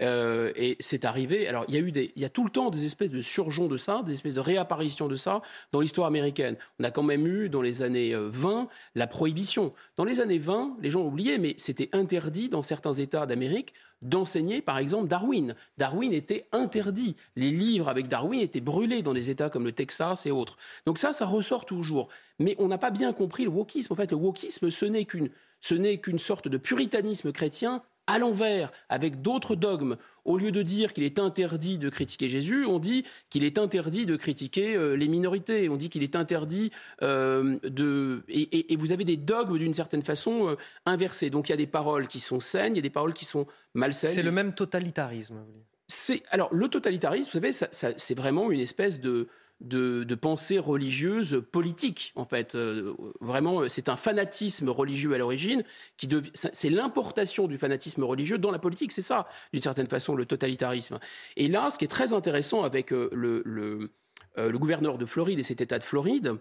[0.00, 1.48] et c'est arrivé.
[1.48, 3.20] Alors, il y a eu des, il y a tout le temps des espèces de
[3.20, 6.56] surgeons de ça, des espèces de réapparitions de ça dans l'histoire américaine.
[6.78, 9.72] On a quand même eu dans les années 20 la prohibition.
[9.96, 14.60] Dans les années 20, les gens oublié, mais c'était interdit dans certains États d'Amérique d'enseigner,
[14.60, 15.54] par exemple, Darwin.
[15.78, 17.16] Darwin était interdit.
[17.36, 20.58] Les livres avec Darwin étaient brûlés dans des États comme le Texas et autres.
[20.86, 22.08] Donc ça, ça ressort toujours.
[22.38, 23.92] Mais on n'a pas bien compris le wokisme.
[23.92, 28.18] En fait, le wokisme, ce n'est qu'une, ce n'est qu'une sorte de puritanisme chrétien à
[28.18, 29.96] l'envers, avec d'autres dogmes.
[30.26, 34.04] Au lieu de dire qu'il est interdit de critiquer Jésus, on dit qu'il est interdit
[34.04, 35.70] de critiquer euh, les minorités.
[35.70, 36.70] On dit qu'il est interdit
[37.02, 38.22] euh, de...
[38.28, 41.30] Et, vous avez des dogmes d'une certaine façon euh, inversés.
[41.30, 43.24] Donc il y a des paroles qui sont saines, il y a des paroles qui
[43.24, 44.10] sont malsaines.
[44.10, 45.42] C'est le même totalitarisme.
[45.88, 49.28] C'est alors le totalitarisme, vous savez, c'est vraiment une espèce de
[49.62, 52.54] de, pensée religieuse politique, en fait.
[52.54, 55.64] Euh, vraiment, c'est un fanatisme religieux à l'origine,
[55.96, 60.26] qui c'est l'importation du fanatisme religieux dans la politique, c'est ça, d'une certaine façon, le
[60.26, 60.98] totalitarisme.
[61.36, 63.42] Et là, ce qui est très intéressant avec euh, le,
[64.38, 66.36] euh, le gouverneur de Floride et cet État de Floride,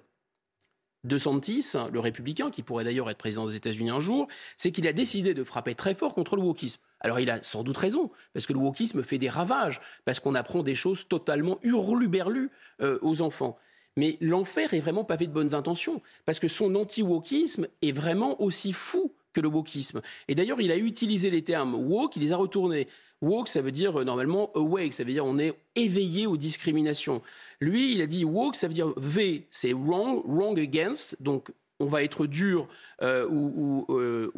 [1.04, 4.88] de Santis, le républicain, qui pourrait d'ailleurs être président des États-Unis un jour, c'est qu'il
[4.88, 6.82] a décidé de frapper très fort contre le wokisme.
[7.02, 10.36] Alors il a sans doute raison, parce que le wokisme fait des ravages, parce qu'on
[10.36, 12.50] apprend des choses totalement hurluberlues
[12.82, 13.58] euh, aux enfants.
[13.98, 18.72] Mais l'enfer est vraiment pavé de bonnes intentions, parce que son anti-wokisme est vraiment aussi
[18.72, 20.02] fou que le wokisme.
[20.28, 22.88] Et d'ailleurs, il a utilisé les termes woke, il les a retournés.
[23.22, 27.22] Woke, ça veut dire euh, normalement awake, ça veut dire on est éveillé aux discriminations.
[27.60, 31.88] Lui, il a dit woke, ça veut dire V, c'est wrong, wrong against, donc on
[31.88, 32.68] va être dur
[33.02, 34.32] euh, ou, euh,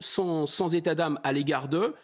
[0.00, 1.94] sans, état d'âme à l'égard de.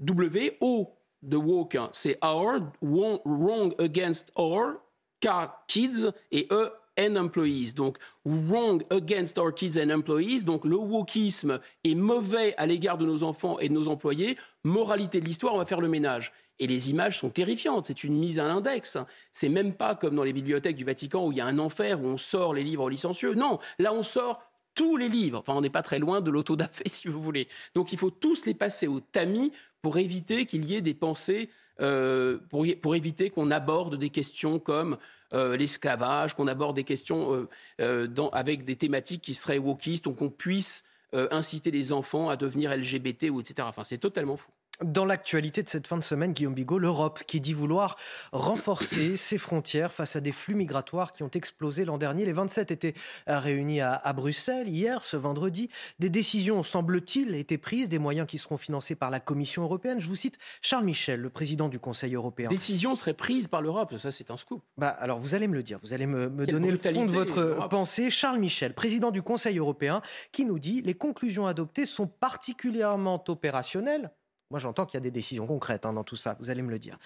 [0.00, 0.92] W, O
[1.22, 4.74] de woke, hein, c'est our, wrong against our,
[5.20, 5.28] K,
[5.66, 7.74] kids, et E, and employees.
[7.74, 10.44] Donc, wrong against our kids and employees.
[10.44, 14.36] Donc, le wokisme est mauvais à l'égard de nos enfants et de nos employés.
[14.64, 16.32] Moralité de l'histoire, on va faire le ménage.
[16.58, 17.86] Et les images sont terrifiantes.
[17.86, 18.98] C'est une mise à l'index.
[19.32, 22.00] C'est même pas comme dans les bibliothèques du Vatican où il y a un enfer
[22.00, 23.34] où on sort les livres licencieux.
[23.34, 24.42] Non, là, on sort
[24.74, 25.40] tous les livres.
[25.40, 27.48] Enfin, on n'est pas très loin de l'autodafé, si vous voulez.
[27.74, 29.52] Donc, il faut tous les passer au tamis
[29.82, 31.50] pour éviter qu'il y ait des pensées,
[31.80, 34.96] euh, pour, éviter qu'on aborde des questions comme
[35.34, 37.46] euh, l'esclavage, qu'on aborde des questions
[37.80, 42.76] euh, avec des thématiques qui seraient wokistes, donc qu'on puisse inciter les enfants à devenir
[42.76, 43.54] LGBT ou etc.
[43.60, 44.50] Enfin, c'est totalement fou.
[44.82, 47.96] Dans l'actualité de cette fin de semaine, Guillaume Bigot, l'Europe qui dit vouloir
[48.32, 52.26] renforcer ses frontières face à des flux migratoires qui ont explosé l'an dernier.
[52.26, 52.94] Les 27 étaient
[53.26, 55.70] réunis à, Bruxelles hier, ce vendredi.
[55.98, 59.98] Des décisions, semble-t-il, été prises, des moyens qui seront financés par la Commission européenne.
[59.98, 62.48] Je vous cite Charles Michel, le président du Conseil européen.
[62.48, 64.62] Décisions seraient prises par l'Europe, ça c'est un scoop.
[64.76, 67.12] Bah, alors vous allez me le dire, vous allez me, me donner le fond de
[67.12, 68.10] votre pensée.
[68.10, 70.02] Charles Michel, président du Conseil européen,
[70.32, 74.10] qui nous dit les conclusions adoptées sont particulièrement opérationnelles
[74.50, 76.70] moi, j'entends qu'il y a des décisions concrètes hein, dans tout ça, vous allez me
[76.70, 76.98] le dire.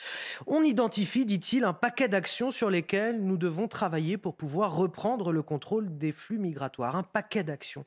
[0.46, 5.42] On identifie, dit-il, un paquet d'actions sur lesquelles nous devons travailler pour pouvoir reprendre le
[5.42, 6.96] contrôle des flux migratoires.
[6.96, 7.86] Un paquet d'actions.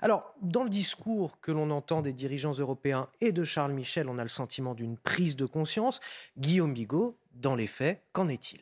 [0.00, 4.16] Alors, dans le discours que l'on entend des dirigeants européens et de Charles Michel, on
[4.16, 6.00] a le sentiment d'une prise de conscience.
[6.38, 8.60] Guillaume Bigot, dans les faits, qu'en est-il?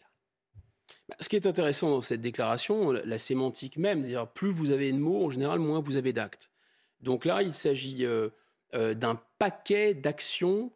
[1.09, 4.93] Bah, ce qui est intéressant dans cette déclaration, la sémantique même, dire plus vous avez
[4.93, 6.51] de mots, en général, moins vous avez d'actes.
[7.01, 8.31] Donc là, il s'agit euh,
[8.75, 10.73] euh, d'un paquet d'actions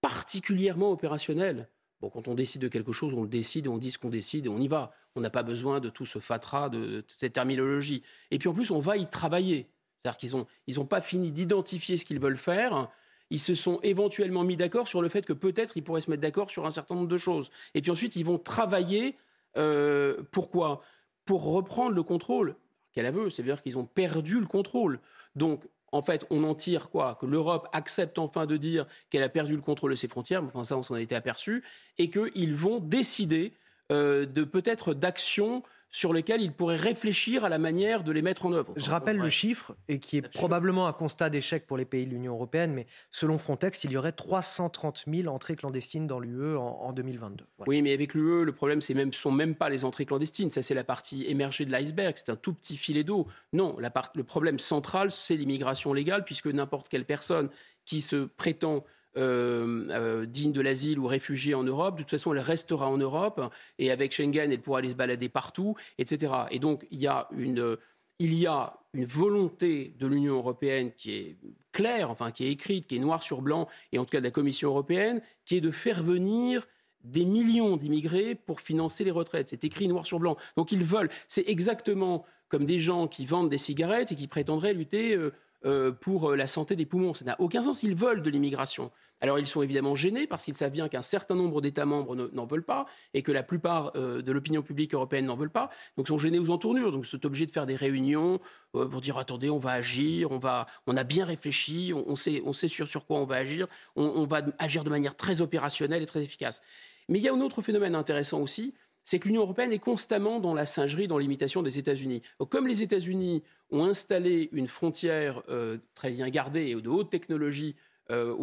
[0.00, 1.68] particulièrement opérationnelles.
[2.00, 4.46] Bon, quand on décide de quelque chose, on le décide, on dit ce qu'on décide
[4.46, 4.92] et on y va.
[5.16, 8.02] On n'a pas besoin de tout ce fatras, de, cette terminologie.
[8.30, 9.68] Et puis en plus, on va y travailler.
[10.02, 12.88] C'est-à-dire qu'ils n'ont ils pas fini d'identifier ce qu'ils veulent faire.
[13.28, 16.22] Ils se sont éventuellement mis d'accord sur le fait que peut-être ils pourraient se mettre
[16.22, 17.50] d'accord sur un certain nombre de choses.
[17.74, 19.16] Et puis ensuite, ils vont travailler.
[19.56, 20.82] Euh, pourquoi?
[21.26, 22.56] Pour reprendre le contrôle.
[22.92, 25.00] Quel aveu C'est-à-dire qu'ils ont perdu le contrôle.
[25.36, 27.18] Donc, en fait, on en tire quoi?
[27.20, 30.64] Que l'Europe accepte enfin de dire qu'elle a perdu le contrôle de ses frontières, enfin
[30.64, 31.64] ça on s'en a été aperçu,
[31.98, 33.52] et qu'ils vont décider
[33.90, 38.46] euh, de peut-être d'actions sur lesquels ils pourraient réfléchir à la manière de les mettre
[38.46, 38.72] en œuvre.
[38.76, 42.10] Je rappelle le chiffre, et qui est probablement un constat d'échec pour les pays de
[42.10, 46.92] l'Union européenne, mais selon Frontex, il y aurait 330 000 entrées clandestines dans l'UE en,
[46.92, 47.44] 2022.
[47.66, 50.50] Oui, mais avec l'UE, le problème, ce ne sont même pas les entrées clandestines.
[50.50, 52.14] Ça, c'est la partie émergée de l'iceberg.
[52.16, 53.26] C'est un tout petit filet d'eau.
[53.52, 57.50] Non, la le problème central, c'est l'immigration légale, puisque n'importe quelle personne
[57.84, 58.84] qui se prétend
[59.16, 61.96] euh, euh, digne de l'asile ou réfugiée en Europe.
[61.96, 63.40] De toute façon, elle restera en Europe
[63.78, 66.32] et avec Schengen, elle pourra aller se balader partout, etc.
[66.50, 67.76] Et donc, il y a une,
[68.20, 71.36] il y a une volonté de l'Union européenne qui est
[71.72, 74.24] claire, enfin qui est écrite, qui est noir sur blanc, et en tout cas de
[74.24, 76.66] la Commission européenne, qui est de faire venir
[77.02, 79.48] des millions d'immigrés pour financer les retraites.
[79.48, 80.36] C'est écrit noir sur blanc.
[80.56, 81.10] Donc ils veulent.
[81.28, 85.16] C'est exactement comme des gens qui vendent des cigarettes et qui prétendraient lutter.
[85.16, 85.32] Euh,
[85.66, 87.12] euh, pour euh, la santé des poumons.
[87.14, 87.82] Ça n'a aucun sens.
[87.82, 88.90] Ils veulent de l'immigration.
[89.20, 92.46] Alors ils sont évidemment gênés parce qu'ils savent bien qu'un certain nombre d'États membres n'en
[92.46, 95.68] veulent pas et que la plupart euh, de l'opinion publique européenne n'en veulent pas.
[95.98, 96.92] Donc ils sont gênés aux entournures.
[96.92, 98.40] Donc ils sont obligés de faire des réunions
[98.72, 102.54] pour dire attendez, on va agir, on, va, on a bien réfléchi, on, sait, on
[102.54, 106.02] sait sur, sur quoi on va agir, on, on va agir de manière très opérationnelle
[106.02, 106.62] et très efficace.
[107.10, 108.72] Mais il y a un autre phénomène intéressant aussi,
[109.04, 112.22] c'est que l'Union européenne est constamment dans la singerie, dans l'imitation des États-Unis.
[112.48, 117.76] Comme les États-Unis ont installé une frontière euh, très bien gardée et de haute technologie
[118.10, 118.34] euh,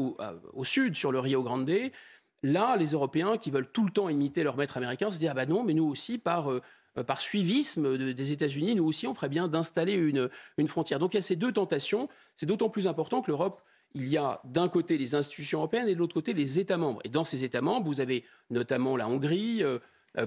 [0.54, 1.70] au, sud, sur le Rio Grande,
[2.44, 5.34] là, les Européens qui veulent tout le temps imiter leur maître américain se disent Ah
[5.34, 6.52] ben non, mais nous aussi, par.
[6.52, 6.62] Euh,
[7.06, 10.98] par suivisme des États-Unis, nous aussi, on ferait bien d'installer une, une frontière.
[10.98, 12.10] Donc il y a ces deux tentations.
[12.36, 13.62] C'est d'autant plus important que l'Europe
[13.94, 17.02] il y a d'un côté les institutions européennes et de l'autre côté les États membres.
[17.04, 19.80] Et dans ces États membres, vous avez notamment la Hongrie, euh,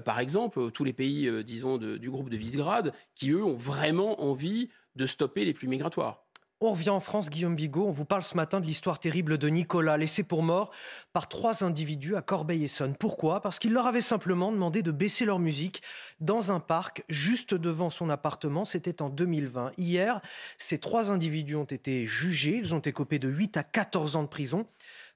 [0.05, 4.21] par exemple, tous les pays, euh, disons, du groupe de Visegrad, qui, eux, ont vraiment
[4.21, 6.23] envie de stopper les flux migratoires.
[6.63, 7.87] On revient en France, Guillaume Bigot.
[7.87, 10.69] On vous parle ce matin de l'histoire terrible de Nicolas, laissé pour mort
[11.11, 12.95] par trois individus à Corbeil-Essonne.
[12.95, 13.41] Pourquoi?
[13.41, 15.81] Parce qu'il leur avait simplement demandé de baisser leur musique
[16.19, 18.63] dans un parc juste devant son appartement.
[18.63, 19.71] C'était en 2020.
[19.79, 20.21] Hier,
[20.59, 22.57] ces trois individus ont été jugés.
[22.57, 24.67] Ils ont écopé de 8 à 14 ans de prison.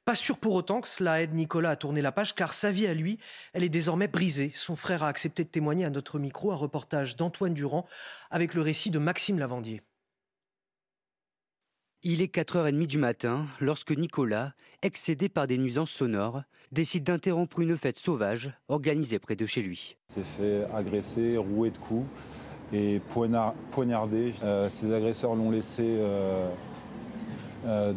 [0.06, 2.86] Pas sûr pour autant que cela aide Nicolas à tourner la page, car sa vie
[2.86, 3.18] à lui,
[3.54, 4.52] elle est désormais brisée.
[4.54, 7.88] Son frère a accepté de témoigner à notre micro un reportage d'Antoine Durand
[8.30, 9.82] avec le récit de Maxime Lavandier.
[12.04, 14.54] Il est 4h30 du matin lorsque Nicolas,
[14.84, 19.98] excédé par des nuisances sonores, décide d'interrompre une fête sauvage organisée près de chez lui.
[20.10, 22.06] Il s'est fait agresser, roué de coups
[22.72, 23.02] et
[23.72, 24.34] poignardé.
[24.44, 26.48] Euh, ces agresseurs l'ont laissé euh,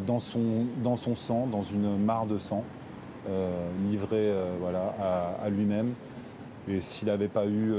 [0.05, 2.63] dans, son, dans son sang, dans une mare de sang,
[3.89, 4.95] livré voilà,
[5.41, 5.93] à, lui-même.
[6.67, 7.73] Et s'il n'avait pas eu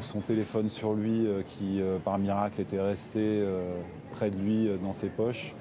[0.00, 3.44] son téléphone sur lui, qui par miracle était resté
[4.12, 5.54] près de lui dans ses poches,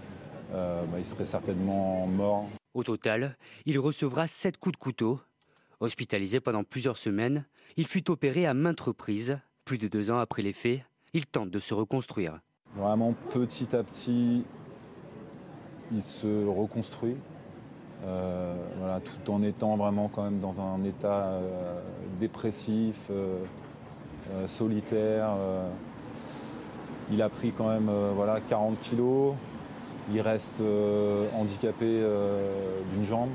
[0.52, 2.48] bah, il serait certainement mort.
[2.74, 3.36] Au total,
[3.66, 5.20] il recevra sept coups de couteau.
[5.80, 7.46] Hospitalisé pendant plusieurs semaines,
[7.78, 9.40] il fut opéré à maintes reprises.
[9.66, 10.82] Plus de deux ans après les faits,
[11.14, 12.40] il tente de se reconstruire.
[12.76, 14.44] Vraiment petit à petit,
[15.92, 17.16] il se reconstruit.
[18.06, 21.82] Euh, voilà, tout en étant vraiment quand même dans un état euh,
[22.20, 23.44] dépressif, euh,
[24.46, 25.32] solitaire.
[27.12, 29.34] il a pris quand même voilà, 40 kilos.
[30.14, 30.62] Il reste
[31.36, 32.04] handicapé
[32.92, 33.30] d'une jambe.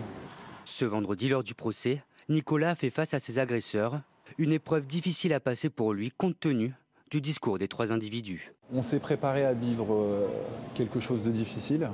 [0.64, 4.00] Ce vendredi, lors du procès, Nicolas a fait face à ses agresseurs.
[4.38, 6.74] Une épreuve difficile à passer pour lui compte tenu
[7.10, 8.52] du discours des trois individus.
[8.72, 10.28] On s'est préparé à vivre
[10.74, 11.88] quelque chose de difficile.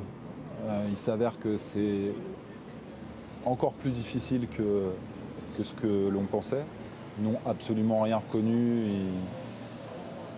[0.64, 2.12] Euh, il s'avère que c'est
[3.44, 4.90] encore plus difficile que,
[5.62, 6.64] ce que l'on pensait.
[7.18, 8.84] Ils n'ont absolument rien reconnu.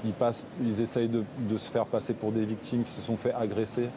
[0.04, 1.24] Ils, essayent de,
[1.56, 3.88] se faire passer pour des victimes qui se sont fait agresser,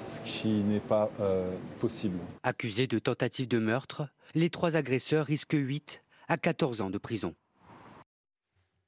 [0.00, 2.18] ce qui n'est pas euh, possible.
[2.42, 7.34] Accusés de tentative de meurtre, les trois agresseurs risquent 8 à 14 ans de prison.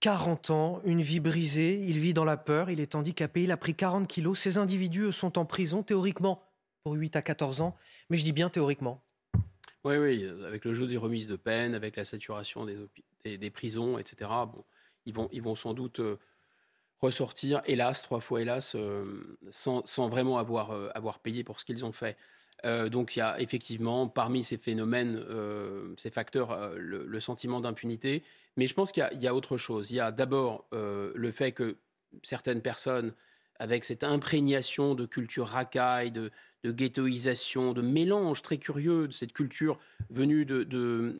[0.01, 3.57] 40 ans, une vie brisée, il vit dans la peur, il est handicapé, il a
[3.57, 4.39] pris 40 kilos.
[4.39, 6.43] Ces individus sont en prison théoriquement
[6.85, 7.77] pour 8 à 14 ans,
[8.09, 9.03] mais je dis bien théoriquement.
[9.85, 12.67] Oui, oui, avec le jeu des remises de peine, avec la saturation
[13.25, 14.31] des, prisons, etc.
[14.47, 14.65] Bon,
[15.07, 16.19] ils, vont, ils vont sans doute euh,
[17.01, 21.65] ressortir, hélas, trois fois hélas, euh, sans, sans, vraiment avoir, euh, avoir payé pour ce
[21.65, 22.17] qu'ils ont fait.
[22.91, 25.25] donc il y a effectivement parmi ces phénomènes,
[25.97, 28.25] ces facteurs, le, sentiment d'impunité.
[28.59, 29.93] Mais je pense qu'il y, a autre chose.
[29.93, 31.79] Il y a d'abord le fait que
[32.23, 33.15] certaines personnes,
[33.61, 36.31] avec cette imprégnation de culture racaille, de,
[36.65, 39.79] de ghettoisation, de mélange très curieux de cette culture
[40.11, 40.65] venue de,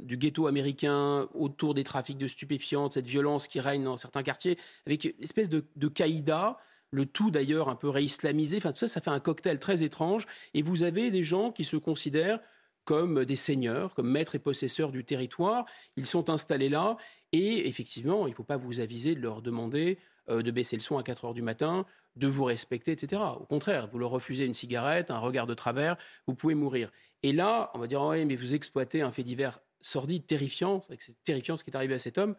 [0.01, 4.59] du ghetto américain autour des trafics de stupéfiants, cette violence qui règne dans certains quartiers,
[4.87, 6.59] avec une espèce de, de caïda,
[6.91, 8.57] le tout d'ailleurs un peu réislamisé.
[8.57, 10.27] Enfin, tout ça, ça fait un cocktail très étrange.
[10.55, 12.41] Et vous avez des gens qui se considèrent
[12.89, 15.67] comme des seigneurs, comme maîtres et possesseurs du territoire.
[15.99, 16.97] Ils sont installés là.
[17.33, 19.99] Et effectivement, il ne faut pas vous aviser de leur demander
[20.31, 21.85] euh, de baisser le son à 4 heures du matin,
[22.17, 23.21] de vous respecter, etc.
[23.39, 26.91] Au contraire, vous leur refusez une cigarette, un regard de travers, vous pouvez mourir.
[27.23, 30.83] Et là, on va dire, oui, mais vous exploitez un fait divers sordide, terrifiant.
[30.99, 32.37] C'est terrifiant ce qui est arrivé à cet homme.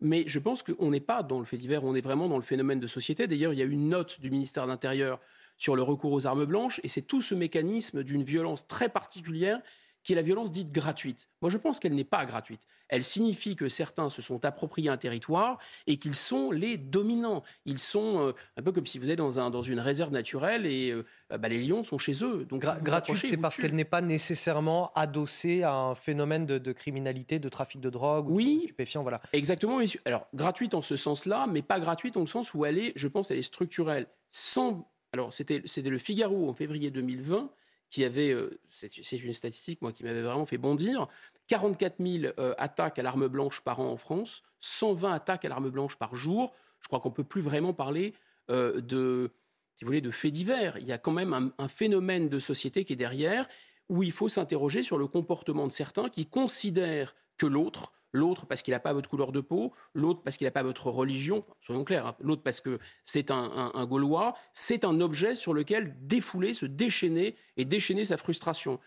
[0.00, 2.42] Mais je pense qu'on n'est pas dans le fait divers, on est vraiment dans le
[2.42, 3.28] phénomène de société.
[3.28, 5.20] D'ailleurs, il y a une note du ministère de l'Intérieur
[5.58, 9.60] sur le recours aux armes blanches, et c'est tout ce mécanisme d'une violence très particulière
[10.02, 11.28] qui est la violence dite gratuite.
[11.40, 12.66] Moi, je pense qu'elle n'est pas gratuite.
[12.88, 17.42] Elle signifie que certains se sont appropriés un territoire et qu'ils sont les dominants.
[17.64, 20.66] Ils sont euh, un peu comme si vous êtes dans, un, dans une réserve naturelle
[20.66, 21.04] et euh,
[21.38, 22.44] bah, les lions sont chez eux.
[22.44, 27.48] Donc, gratuite, c'est parce qu'elle n'est pas nécessairement adossée à un phénomène de, criminalité, de
[27.48, 29.02] trafic de drogue oui, ou de stupéfiants.
[29.02, 29.22] Voilà.
[29.32, 29.80] Exactement.
[30.04, 33.08] Alors, gratuite en ce sens-là, mais pas gratuite dans le sens où elle est, je
[33.08, 34.06] pense, elle est structurelle.
[34.30, 34.88] Sans...
[35.12, 37.50] Alors, c'était le Figaro en février 2020
[37.92, 41.08] qui avait, euh, c'est une statistique moi qui m'avait vraiment fait bondir,
[41.46, 45.68] 44 000 euh, attaques à l'arme blanche par an en France, 120 attaques à l'arme
[45.68, 46.54] blanche par jour.
[46.80, 48.14] Je crois qu'on peut plus vraiment parler
[48.50, 49.30] euh, de,
[49.74, 50.78] si vous voulez, de faits divers.
[50.78, 53.46] Il y a quand même un, un phénomène de société qui est derrière
[53.90, 58.62] où il faut s'interroger sur le comportement de certains qui considèrent que l'autre l'autre parce
[58.62, 61.84] qu'il n'a pas votre couleur de peau, l'autre parce qu'il n'a pas votre religion, soyons
[61.84, 62.16] clairs, hein.
[62.20, 67.64] l'autre parce que c'est un, Gaulois, c'est un objet sur lequel défouler, se déchaîner et
[67.64, 68.78] déchaîner sa frustration.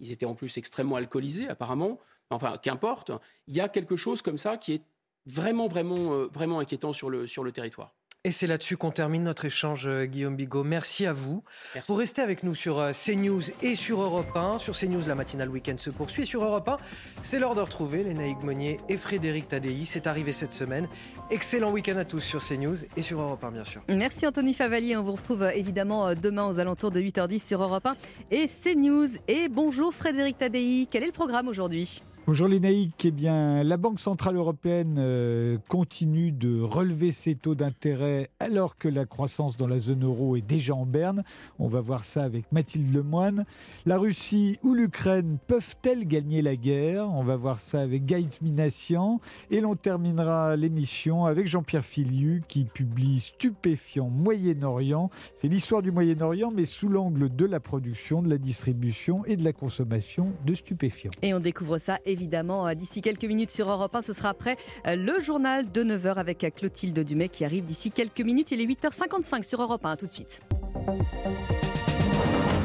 [0.00, 1.98] Ils étaient en plus extrêmement alcoolisés apparemment,
[2.30, 3.10] enfin qu'importe,
[3.46, 4.82] il y a quelque chose comme ça qui est
[5.26, 7.94] vraiment, vraiment, euh, vraiment inquiétant sur le, sur le territoire.
[8.26, 10.64] Et c'est là-dessus qu'on termine notre échange, euh, Guillaume Bigot.
[10.64, 11.44] Merci à vous.
[11.86, 14.58] Vous restez avec nous sur euh, CNews et sur Europe 1.
[14.60, 16.22] Sur CNews, la matinale week-end se poursuit.
[16.22, 16.78] Et sur Europe 1,
[17.20, 19.84] c'est l'heure de retrouver Lénaïque Monnier et Frédéric Tadei.
[19.84, 20.88] C'est arrivé cette semaine.
[21.30, 23.82] Excellent week-end à tous sur CNews et sur Europe 1, bien sûr.
[23.90, 24.96] Merci Anthony Favali.
[24.96, 27.94] On vous retrouve euh, évidemment demain aux alentours de 8h10 sur Europe 1
[28.30, 29.08] et CNews.
[29.28, 30.88] Et bonjour Frédéric Tadei.
[30.90, 32.00] Quel est le programme aujourd'hui?
[32.26, 38.30] Bonjour Lénaïque, eh bien, la Banque Centrale Européenne euh, continue de relever ses taux d'intérêt
[38.40, 41.22] alors que la croissance dans la zone euro est déjà en berne.
[41.58, 43.44] On va voir ça avec Mathilde Lemoine.
[43.84, 47.10] La Russie ou l'Ukraine peuvent-elles gagner la guerre?
[47.10, 49.20] On va voir ça avec Gaït Minassian.
[49.50, 55.10] Et l'on terminera l'émission avec Jean-Pierre Filiu qui publie Stupéfiant Moyen-Orient.
[55.34, 59.44] C'est l'histoire du Moyen-Orient mais sous l'angle de la production, de la distribution et de
[59.44, 61.10] la consommation de stupéfiants.
[61.20, 64.00] Et on découvre ça évidemment euh, d'ici quelques minutes sur Europe 1.
[64.00, 64.56] Ce sera après
[64.86, 68.50] euh, le journal de 9h avec euh, Clotilde Dumay qui arrive d'ici quelques minutes.
[68.52, 69.96] Il est 8h55 sur Europe 1.
[69.96, 70.40] tout de suite.